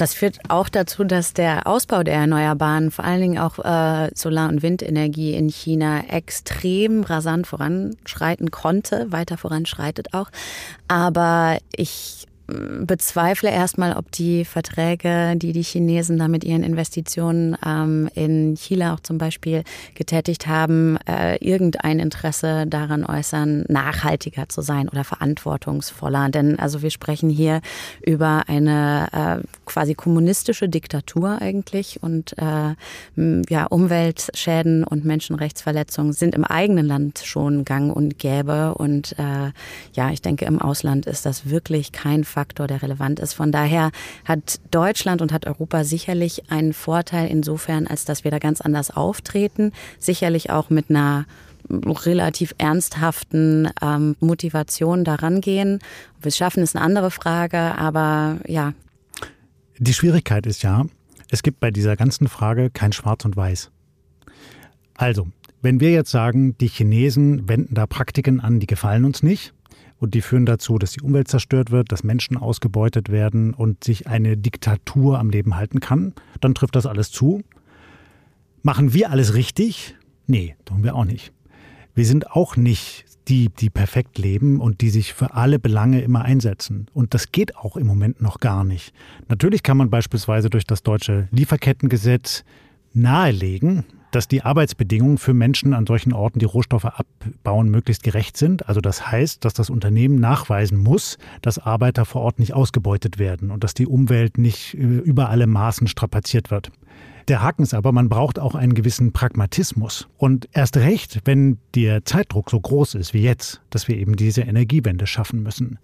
Das 0.00 0.14
führt 0.14 0.38
auch 0.48 0.70
dazu, 0.70 1.04
dass 1.04 1.34
der 1.34 1.66
Ausbau 1.66 2.02
der 2.02 2.14
Erneuerbaren, 2.14 2.90
vor 2.90 3.04
allen 3.04 3.20
Dingen 3.20 3.38
auch 3.38 3.58
äh, 3.58 4.10
Solar- 4.14 4.48
und 4.48 4.62
Windenergie 4.62 5.34
in 5.34 5.50
China, 5.50 6.04
extrem 6.08 7.02
rasant 7.02 7.46
voranschreiten 7.46 8.50
konnte, 8.50 9.12
weiter 9.12 9.36
voranschreitet 9.36 10.14
auch. 10.14 10.30
Aber 10.88 11.58
ich 11.76 12.26
bezweifle 12.80 13.50
erstmal, 13.50 13.96
ob 13.96 14.10
die 14.12 14.44
Verträge, 14.44 15.34
die 15.36 15.52
die 15.52 15.62
Chinesen 15.62 16.18
da 16.18 16.28
mit 16.28 16.44
ihren 16.44 16.62
Investitionen 16.62 17.56
ähm, 17.64 18.08
in 18.14 18.56
Chile 18.56 18.92
auch 18.92 19.00
zum 19.00 19.18
Beispiel 19.18 19.64
getätigt 19.94 20.46
haben, 20.46 20.98
äh, 21.08 21.36
irgendein 21.36 21.98
Interesse 21.98 22.66
daran 22.66 23.04
äußern, 23.04 23.64
nachhaltiger 23.68 24.48
zu 24.48 24.62
sein 24.62 24.88
oder 24.88 25.04
verantwortungsvoller. 25.04 26.28
Denn 26.30 26.58
also 26.58 26.82
wir 26.82 26.90
sprechen 26.90 27.30
hier 27.30 27.60
über 28.04 28.44
eine 28.48 29.08
äh, 29.42 29.46
quasi 29.66 29.94
kommunistische 29.94 30.68
Diktatur 30.68 31.38
eigentlich 31.40 32.02
und 32.02 32.36
äh, 32.38 32.74
ja, 33.48 33.66
Umweltschäden 33.66 34.84
und 34.84 35.04
Menschenrechtsverletzungen 35.04 36.12
sind 36.12 36.34
im 36.34 36.44
eigenen 36.44 36.86
Land 36.86 37.20
schon 37.24 37.64
gang 37.64 37.94
und 37.94 38.18
gäbe. 38.18 38.74
Und 38.74 39.18
äh, 39.18 39.52
ja, 39.92 40.10
ich 40.10 40.22
denke, 40.22 40.44
im 40.44 40.60
Ausland 40.60 41.06
ist 41.06 41.26
das 41.26 41.48
wirklich 41.48 41.92
kein 41.92 42.24
Faktor, 42.40 42.66
der 42.66 42.80
relevant 42.80 43.20
ist. 43.20 43.34
Von 43.34 43.52
daher 43.52 43.90
hat 44.24 44.60
Deutschland 44.70 45.20
und 45.20 45.30
hat 45.30 45.46
Europa 45.46 45.84
sicherlich 45.84 46.50
einen 46.50 46.72
Vorteil 46.72 47.28
insofern, 47.28 47.86
als 47.86 48.06
dass 48.06 48.24
wir 48.24 48.30
da 48.30 48.38
ganz 48.38 48.62
anders 48.62 48.90
auftreten. 48.90 49.72
Sicherlich 49.98 50.48
auch 50.48 50.70
mit 50.70 50.88
einer 50.88 51.26
relativ 51.68 52.54
ernsthaften 52.56 53.68
ähm, 53.82 54.16
Motivation 54.20 55.04
daran 55.04 55.42
gehen. 55.42 55.80
Ob 56.16 56.24
wir 56.24 56.28
es 56.30 56.38
schaffen, 56.38 56.62
ist 56.62 56.74
eine 56.74 56.82
andere 56.82 57.10
Frage, 57.10 57.58
aber 57.58 58.38
ja. 58.46 58.72
Die 59.78 59.92
Schwierigkeit 59.92 60.46
ist 60.46 60.62
ja, 60.62 60.86
es 61.28 61.42
gibt 61.42 61.60
bei 61.60 61.70
dieser 61.70 61.94
ganzen 61.94 62.26
Frage 62.26 62.70
kein 62.70 62.92
Schwarz 62.92 63.26
und 63.26 63.36
Weiß. 63.36 63.70
Also, 64.96 65.28
wenn 65.60 65.78
wir 65.78 65.92
jetzt 65.92 66.10
sagen, 66.10 66.56
die 66.56 66.68
Chinesen 66.68 67.50
wenden 67.50 67.74
da 67.74 67.86
Praktiken 67.86 68.40
an, 68.40 68.60
die 68.60 68.66
gefallen 68.66 69.04
uns 69.04 69.22
nicht, 69.22 69.52
und 70.00 70.14
die 70.14 70.22
führen 70.22 70.46
dazu, 70.46 70.78
dass 70.78 70.92
die 70.92 71.02
Umwelt 71.02 71.28
zerstört 71.28 71.70
wird, 71.70 71.92
dass 71.92 72.02
Menschen 72.02 72.36
ausgebeutet 72.36 73.10
werden 73.10 73.54
und 73.54 73.84
sich 73.84 74.06
eine 74.06 74.36
Diktatur 74.36 75.18
am 75.18 75.30
Leben 75.30 75.56
halten 75.56 75.78
kann, 75.78 76.14
dann 76.40 76.54
trifft 76.54 76.74
das 76.74 76.86
alles 76.86 77.12
zu. 77.12 77.42
Machen 78.62 78.92
wir 78.92 79.10
alles 79.10 79.34
richtig? 79.34 79.94
Nee, 80.26 80.56
tun 80.64 80.82
wir 80.82 80.94
auch 80.96 81.04
nicht. 81.04 81.32
Wir 81.94 82.06
sind 82.06 82.30
auch 82.30 82.56
nicht 82.56 83.04
die, 83.28 83.50
die 83.50 83.70
perfekt 83.70 84.18
leben 84.18 84.60
und 84.60 84.80
die 84.80 84.90
sich 84.90 85.12
für 85.12 85.34
alle 85.34 85.58
Belange 85.58 86.00
immer 86.00 86.22
einsetzen. 86.22 86.86
Und 86.94 87.14
das 87.14 87.30
geht 87.30 87.56
auch 87.56 87.76
im 87.76 87.86
Moment 87.86 88.20
noch 88.20 88.40
gar 88.40 88.64
nicht. 88.64 88.92
Natürlich 89.28 89.62
kann 89.62 89.76
man 89.76 89.90
beispielsweise 89.90 90.50
durch 90.50 90.64
das 90.64 90.82
deutsche 90.82 91.28
Lieferkettengesetz 91.30 92.44
nahelegen, 92.92 93.84
dass 94.10 94.28
die 94.28 94.42
Arbeitsbedingungen 94.42 95.18
für 95.18 95.34
Menschen 95.34 95.74
an 95.74 95.86
solchen 95.86 96.12
Orten, 96.12 96.38
die 96.38 96.46
Rohstoffe 96.46 96.84
abbauen, 96.84 97.70
möglichst 97.70 98.02
gerecht 98.02 98.36
sind. 98.36 98.68
Also 98.68 98.80
das 98.80 99.10
heißt, 99.10 99.44
dass 99.44 99.54
das 99.54 99.70
Unternehmen 99.70 100.16
nachweisen 100.16 100.78
muss, 100.78 101.18
dass 101.42 101.58
Arbeiter 101.58 102.04
vor 102.04 102.22
Ort 102.22 102.38
nicht 102.38 102.54
ausgebeutet 102.54 103.18
werden 103.18 103.50
und 103.50 103.64
dass 103.64 103.74
die 103.74 103.86
Umwelt 103.86 104.38
nicht 104.38 104.74
äh, 104.74 104.78
über 104.78 105.28
alle 105.28 105.46
Maßen 105.46 105.86
strapaziert 105.86 106.50
wird. 106.50 106.70
Der 107.28 107.42
Haken 107.42 107.62
ist 107.62 107.74
aber, 107.74 107.92
man 107.92 108.08
braucht 108.08 108.38
auch 108.38 108.54
einen 108.54 108.74
gewissen 108.74 109.12
Pragmatismus. 109.12 110.08
Und 110.16 110.48
erst 110.52 110.76
recht, 110.78 111.20
wenn 111.24 111.58
der 111.74 112.04
Zeitdruck 112.04 112.50
so 112.50 112.58
groß 112.58 112.94
ist 112.94 113.14
wie 113.14 113.22
jetzt, 113.22 113.60
dass 113.70 113.86
wir 113.86 113.96
eben 113.96 114.16
diese 114.16 114.42
Energiewende 114.42 115.06
schaffen 115.06 115.42
müssen. 115.42 115.78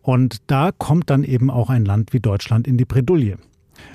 Und 0.00 0.38
da 0.46 0.70
kommt 0.72 1.10
dann 1.10 1.24
eben 1.24 1.50
auch 1.50 1.68
ein 1.68 1.84
Land 1.84 2.12
wie 2.12 2.20
Deutschland 2.20 2.66
in 2.66 2.78
die 2.78 2.84
Bredouille 2.84 3.36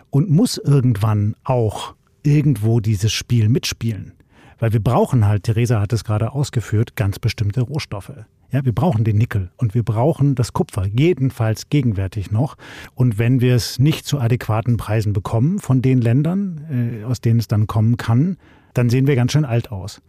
und 0.09 0.29
muss 0.29 0.57
irgendwann 0.57 1.35
auch 1.43 1.95
irgendwo 2.23 2.79
dieses 2.79 3.11
Spiel 3.11 3.49
mitspielen. 3.49 4.13
Weil 4.59 4.73
wir 4.73 4.79
brauchen 4.79 5.25
halt, 5.25 5.43
Theresa 5.43 5.79
hat 5.81 5.91
es 5.91 6.03
gerade 6.03 6.33
ausgeführt, 6.33 6.95
ganz 6.95 7.17
bestimmte 7.17 7.61
Rohstoffe. 7.61 8.13
Ja, 8.51 8.65
wir 8.65 8.73
brauchen 8.73 9.03
den 9.03 9.17
Nickel 9.17 9.49
und 9.57 9.73
wir 9.73 9.83
brauchen 9.83 10.35
das 10.35 10.53
Kupfer, 10.53 10.85
jedenfalls 10.85 11.69
gegenwärtig 11.69 12.31
noch. 12.31 12.57
Und 12.93 13.17
wenn 13.17 13.39
wir 13.39 13.55
es 13.55 13.79
nicht 13.79 14.05
zu 14.05 14.19
adäquaten 14.19 14.77
Preisen 14.77 15.13
bekommen 15.13 15.59
von 15.59 15.81
den 15.81 16.01
Ländern, 16.01 17.01
äh, 17.01 17.05
aus 17.05 17.21
denen 17.21 17.39
es 17.39 17.47
dann 17.47 17.65
kommen 17.65 17.97
kann, 17.97 18.37
dann 18.73 18.89
sehen 18.89 19.07
wir 19.07 19.15
ganz 19.15 19.31
schön 19.31 19.45
alt 19.45 19.71
aus. 19.71 20.01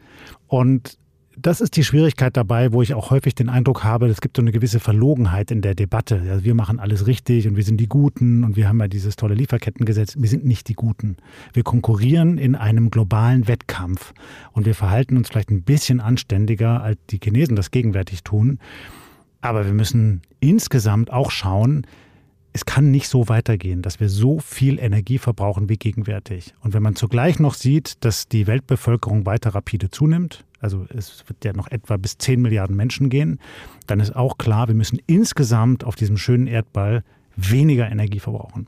Und 0.49 0.99
das 1.37 1.61
ist 1.61 1.77
die 1.77 1.85
Schwierigkeit 1.85 2.37
dabei, 2.37 2.73
wo 2.73 2.83
ich 2.83 2.95
auch 2.95 3.11
häufig 3.11 3.35
den 3.35 3.49
Eindruck 3.49 3.85
habe, 3.85 4.07
es 4.07 4.21
gibt 4.21 4.37
so 4.37 4.43
eine 4.43 4.53
gewisse 4.53 4.81
Verlogenheit 4.81 5.51
in 5.51 5.63
der 5.63 5.75
Debatte. 5.75 6.23
Also 6.29 6.45
wir 6.45 6.55
machen 6.55 6.79
alles 6.79 7.07
richtig 7.07 7.49
und 7.49 7.57
wir 7.57 7.65
sind 7.65 7.79
die 7.79 7.89
Guten 7.89 8.45
und 8.45 8.57
wir 8.57 8.69
haben 8.69 8.81
ja 8.81 8.89
dieses 8.89 9.17
tolle 9.17 9.35
Lieferkettengesetz. 9.35 10.17
Wir 10.19 10.29
sind 10.29 10.45
nicht 10.45 10.69
die 10.69 10.75
Guten. 10.75 11.17
Wir 11.53 11.63
konkurrieren 11.63 12.39
in 12.39 12.55
einem 12.55 12.91
globalen 12.91 13.49
Wettkampf 13.49 14.13
und 14.53 14.67
wir 14.67 14.75
verhalten 14.75 15.17
uns 15.17 15.29
vielleicht 15.29 15.51
ein 15.51 15.63
bisschen 15.63 16.01
anständiger, 16.01 16.83
als 16.83 16.99
die 17.11 17.19
Chinesen 17.23 17.57
das 17.57 17.71
gegenwärtig 17.71 18.23
tun. 18.23 18.59
Aber 19.41 19.65
wir 19.67 19.73
müssen 19.73 20.23
insgesamt 20.41 21.11
auch 21.13 21.31
schauen, 21.31 21.87
es 22.53 22.67
kann 22.67 22.91
nicht 22.91 23.09
so 23.09 23.29
weitergehen, 23.29 23.81
dass 23.81 23.99
wir 23.99 24.11
so 24.11 24.39
viel 24.39 24.79
Energie 24.79 25.19
verbrauchen 25.19 25.71
wie 25.71 25.79
gegenwärtig. 25.79 26.53
Und 26.61 26.75
wenn 26.75 26.83
man 26.83 26.97
zugleich 26.97 27.39
noch 27.39 27.55
sieht, 27.55 28.05
dass 28.05 28.29
die 28.29 28.47
Weltbevölkerung 28.47 29.25
weiter 29.25 29.55
rapide 29.55 29.91
zunimmt, 29.91 30.45
also 30.63 30.87
es 30.97 31.25
wird 31.27 31.45
ja 31.45 31.53
noch 31.53 31.71
etwa 31.71 31.97
bis 31.97 32.17
10 32.17 32.41
Milliarden 32.41 32.77
Menschen 32.77 33.11
gehen, 33.11 33.39
dann 33.87 34.01
ist 34.01 34.15
auch 34.17 34.39
klar, 34.39 34.69
wir 34.69 34.75
müssen 34.75 34.99
insgesamt 35.07 35.85
auf 35.85 35.97
diesem 35.97 36.17
schönen 36.17 36.47
Erdball 36.47 37.03
weniger 37.37 37.91
Energie 37.91 38.21
verbrauchen. 38.21 38.67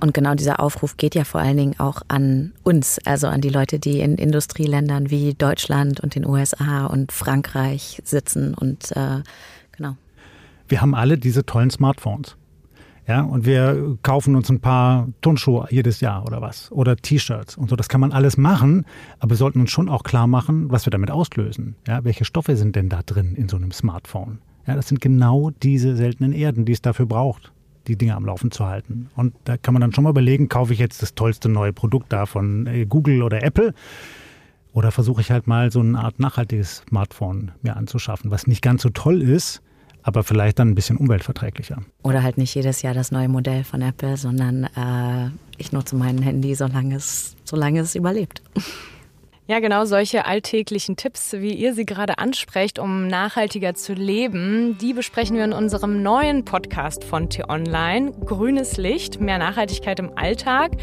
Und 0.00 0.12
genau 0.12 0.34
dieser 0.34 0.58
Aufruf 0.58 0.96
geht 0.96 1.14
ja 1.14 1.22
vor 1.22 1.40
allen 1.40 1.56
Dingen 1.56 1.78
auch 1.78 2.02
an 2.08 2.52
uns, 2.64 2.98
also 3.04 3.28
an 3.28 3.40
die 3.40 3.48
Leute, 3.48 3.78
die 3.78 4.00
in 4.00 4.16
Industrieländern 4.16 5.10
wie 5.10 5.34
Deutschland 5.34 6.00
und 6.00 6.16
den 6.16 6.26
USA 6.26 6.86
und 6.86 7.12
Frankreich 7.12 8.02
sitzen 8.04 8.54
und 8.54 8.90
äh, 8.96 9.22
genau. 9.70 9.96
Wir 10.68 10.80
haben 10.80 10.94
alle 10.94 11.16
diese 11.16 11.46
tollen 11.46 11.70
Smartphones. 11.70 12.36
Ja, 13.06 13.22
und 13.22 13.44
wir 13.44 13.98
kaufen 14.02 14.36
uns 14.36 14.48
ein 14.48 14.60
paar 14.60 15.08
Turnschuhe 15.22 15.66
jedes 15.70 16.00
Jahr 16.00 16.24
oder 16.24 16.40
was. 16.40 16.70
Oder 16.70 16.96
T-Shirts 16.96 17.56
und 17.56 17.68
so. 17.68 17.74
Das 17.74 17.88
kann 17.88 18.00
man 18.00 18.12
alles 18.12 18.36
machen, 18.36 18.86
aber 19.18 19.30
wir 19.30 19.36
sollten 19.36 19.60
uns 19.60 19.70
schon 19.70 19.88
auch 19.88 20.04
klar 20.04 20.26
machen, 20.26 20.70
was 20.70 20.86
wir 20.86 20.92
damit 20.92 21.10
auslösen. 21.10 21.74
Ja, 21.86 22.04
welche 22.04 22.24
Stoffe 22.24 22.56
sind 22.56 22.76
denn 22.76 22.88
da 22.88 23.02
drin 23.02 23.34
in 23.34 23.48
so 23.48 23.56
einem 23.56 23.72
Smartphone? 23.72 24.38
Ja, 24.66 24.76
das 24.76 24.88
sind 24.88 25.00
genau 25.00 25.50
diese 25.62 25.96
seltenen 25.96 26.32
Erden, 26.32 26.64
die 26.64 26.72
es 26.72 26.82
dafür 26.82 27.06
braucht, 27.06 27.52
die 27.88 27.96
Dinge 27.96 28.14
am 28.14 28.24
Laufen 28.24 28.52
zu 28.52 28.66
halten. 28.66 29.08
Und 29.16 29.34
da 29.44 29.56
kann 29.56 29.74
man 29.74 29.80
dann 29.80 29.92
schon 29.92 30.04
mal 30.04 30.10
überlegen, 30.10 30.48
kaufe 30.48 30.72
ich 30.72 30.78
jetzt 30.78 31.02
das 31.02 31.16
tollste 31.16 31.48
neue 31.48 31.72
Produkt 31.72 32.12
da 32.12 32.26
von 32.26 32.68
äh, 32.68 32.86
Google 32.86 33.22
oder 33.22 33.42
Apple? 33.42 33.74
Oder 34.72 34.92
versuche 34.92 35.20
ich 35.20 35.30
halt 35.32 35.48
mal 35.48 35.72
so 35.72 35.80
eine 35.80 35.98
Art 35.98 36.20
nachhaltiges 36.20 36.84
Smartphone 36.88 37.50
mir 37.62 37.76
anzuschaffen, 37.76 38.30
was 38.30 38.46
nicht 38.46 38.62
ganz 38.62 38.82
so 38.82 38.90
toll 38.90 39.20
ist, 39.20 39.60
aber 40.02 40.22
vielleicht 40.22 40.58
dann 40.58 40.70
ein 40.70 40.74
bisschen 40.74 40.96
umweltverträglicher. 40.96 41.82
Oder 42.02 42.22
halt 42.22 42.38
nicht 42.38 42.54
jedes 42.54 42.82
Jahr 42.82 42.94
das 42.94 43.12
neue 43.12 43.28
Modell 43.28 43.64
von 43.64 43.82
Apple, 43.82 44.16
sondern 44.16 44.64
äh, 44.64 45.30
ich 45.58 45.72
nutze 45.72 45.96
mein 45.96 46.22
Handy, 46.22 46.54
solange 46.54 46.96
es, 46.96 47.36
solange 47.44 47.80
es 47.80 47.94
überlebt. 47.94 48.42
Ja, 49.48 49.58
genau 49.58 49.84
solche 49.84 50.24
alltäglichen 50.24 50.96
Tipps, 50.96 51.32
wie 51.32 51.52
ihr 51.52 51.74
sie 51.74 51.84
gerade 51.84 52.18
ansprecht, 52.18 52.78
um 52.78 53.08
nachhaltiger 53.08 53.74
zu 53.74 53.92
leben, 53.92 54.78
die 54.80 54.94
besprechen 54.94 55.36
wir 55.36 55.44
in 55.44 55.52
unserem 55.52 56.00
neuen 56.00 56.44
Podcast 56.44 57.02
von 57.02 57.28
T-Online. 57.28 58.12
Grünes 58.24 58.76
Licht, 58.76 59.20
mehr 59.20 59.38
Nachhaltigkeit 59.38 59.98
im 59.98 60.16
Alltag. 60.16 60.76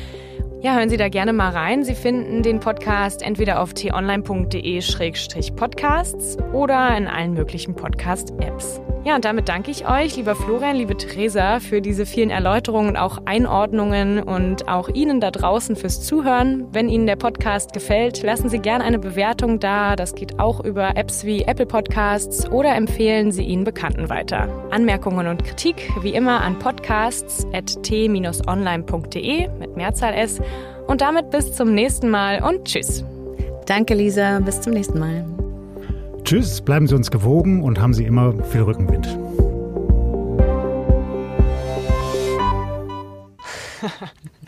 Ja, 0.62 0.76
hören 0.76 0.90
Sie 0.90 0.98
da 0.98 1.08
gerne 1.08 1.32
mal 1.32 1.52
rein. 1.52 1.86
Sie 1.86 1.96
finden 1.96 2.44
den 2.44 2.60
Podcast 2.60 3.22
entweder 3.22 3.62
auf 3.62 3.74
t-online.de-podcasts 3.74 6.38
oder 6.52 6.98
in 6.98 7.08
allen 7.08 7.34
möglichen 7.34 7.76
Podcast-Apps. 7.76 8.82
Ja, 9.06 9.16
und 9.16 9.24
damit 9.24 9.48
danke 9.48 9.72
ich 9.72 9.88
euch, 9.88 10.18
lieber 10.18 10.36
Florian, 10.36 10.76
liebe 10.76 10.98
Theresa, 10.98 11.62
für 11.62 11.80
diese 11.82 12.06
vielen 12.06 12.30
Erläuterungen 12.30 12.90
und 12.90 12.98
auch 12.98 13.20
Einordnungen 13.26 14.22
und 14.22 14.68
auch 14.68 14.90
Ihnen 14.90 15.22
da 15.22 15.32
draußen 15.32 15.78
fürs 15.78 16.02
Zuhören. 16.02 16.68
Wenn 16.74 16.90
Ihnen 16.90 17.08
der 17.08 17.16
Podcast 17.16 17.72
gefällt, 17.72 18.22
lassen 18.24 18.50
Sie 18.50 18.60
gerne 18.60 18.84
eine 18.84 19.00
Bewertung 19.00 19.60
da. 19.60 19.96
Das 19.96 20.16
geht 20.16 20.38
auch 20.38 20.66
über 20.66 20.98
Apps 20.98 21.24
wie 21.24 21.44
Apple 21.44 21.66
Podcasts 21.66 22.52
oder 22.52 22.76
empfehlen 22.76 23.32
Sie 23.32 23.44
ihn 23.44 23.64
Bekannten 23.64 24.10
weiter. 24.10 24.50
Anmerkungen 24.70 25.28
und 25.28 25.46
Kritik 25.46 25.90
wie 26.02 26.14
immer 26.14 26.42
an 26.42 26.60
podcasts.t-online.de 26.60 29.48
mit 29.48 29.78
Mehrzahl 29.78 30.14
S. 30.14 30.42
Und 30.88 31.00
damit 31.00 31.30
bis 31.30 31.54
zum 31.54 31.74
nächsten 31.74 32.10
Mal 32.10 32.44
und 32.44 32.66
tschüss. 32.66 33.06
Danke, 33.66 33.94
Lisa. 33.94 34.40
Bis 34.40 34.60
zum 34.60 34.74
nächsten 34.74 35.00
Mal. 35.00 35.24
Tschüss, 36.30 36.62
bleiben 36.62 36.86
Sie 36.86 36.94
uns 36.94 37.10
gewogen 37.10 37.64
und 37.64 37.80
haben 37.80 37.92
Sie 37.92 38.06
immer 38.06 38.44
viel 38.44 38.62
Rückenwind. 38.62 39.08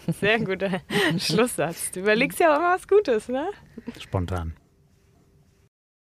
Sehr 0.19 0.39
guter 0.41 0.79
Schlusssatz. 1.17 1.89
Du 1.89 2.01
überlegst 2.01 2.39
ja 2.39 2.53
auch 2.53 2.59
immer 2.59 2.75
was 2.75 2.87
Gutes, 2.87 3.29
ne? 3.29 3.49
Spontan. 3.99 4.53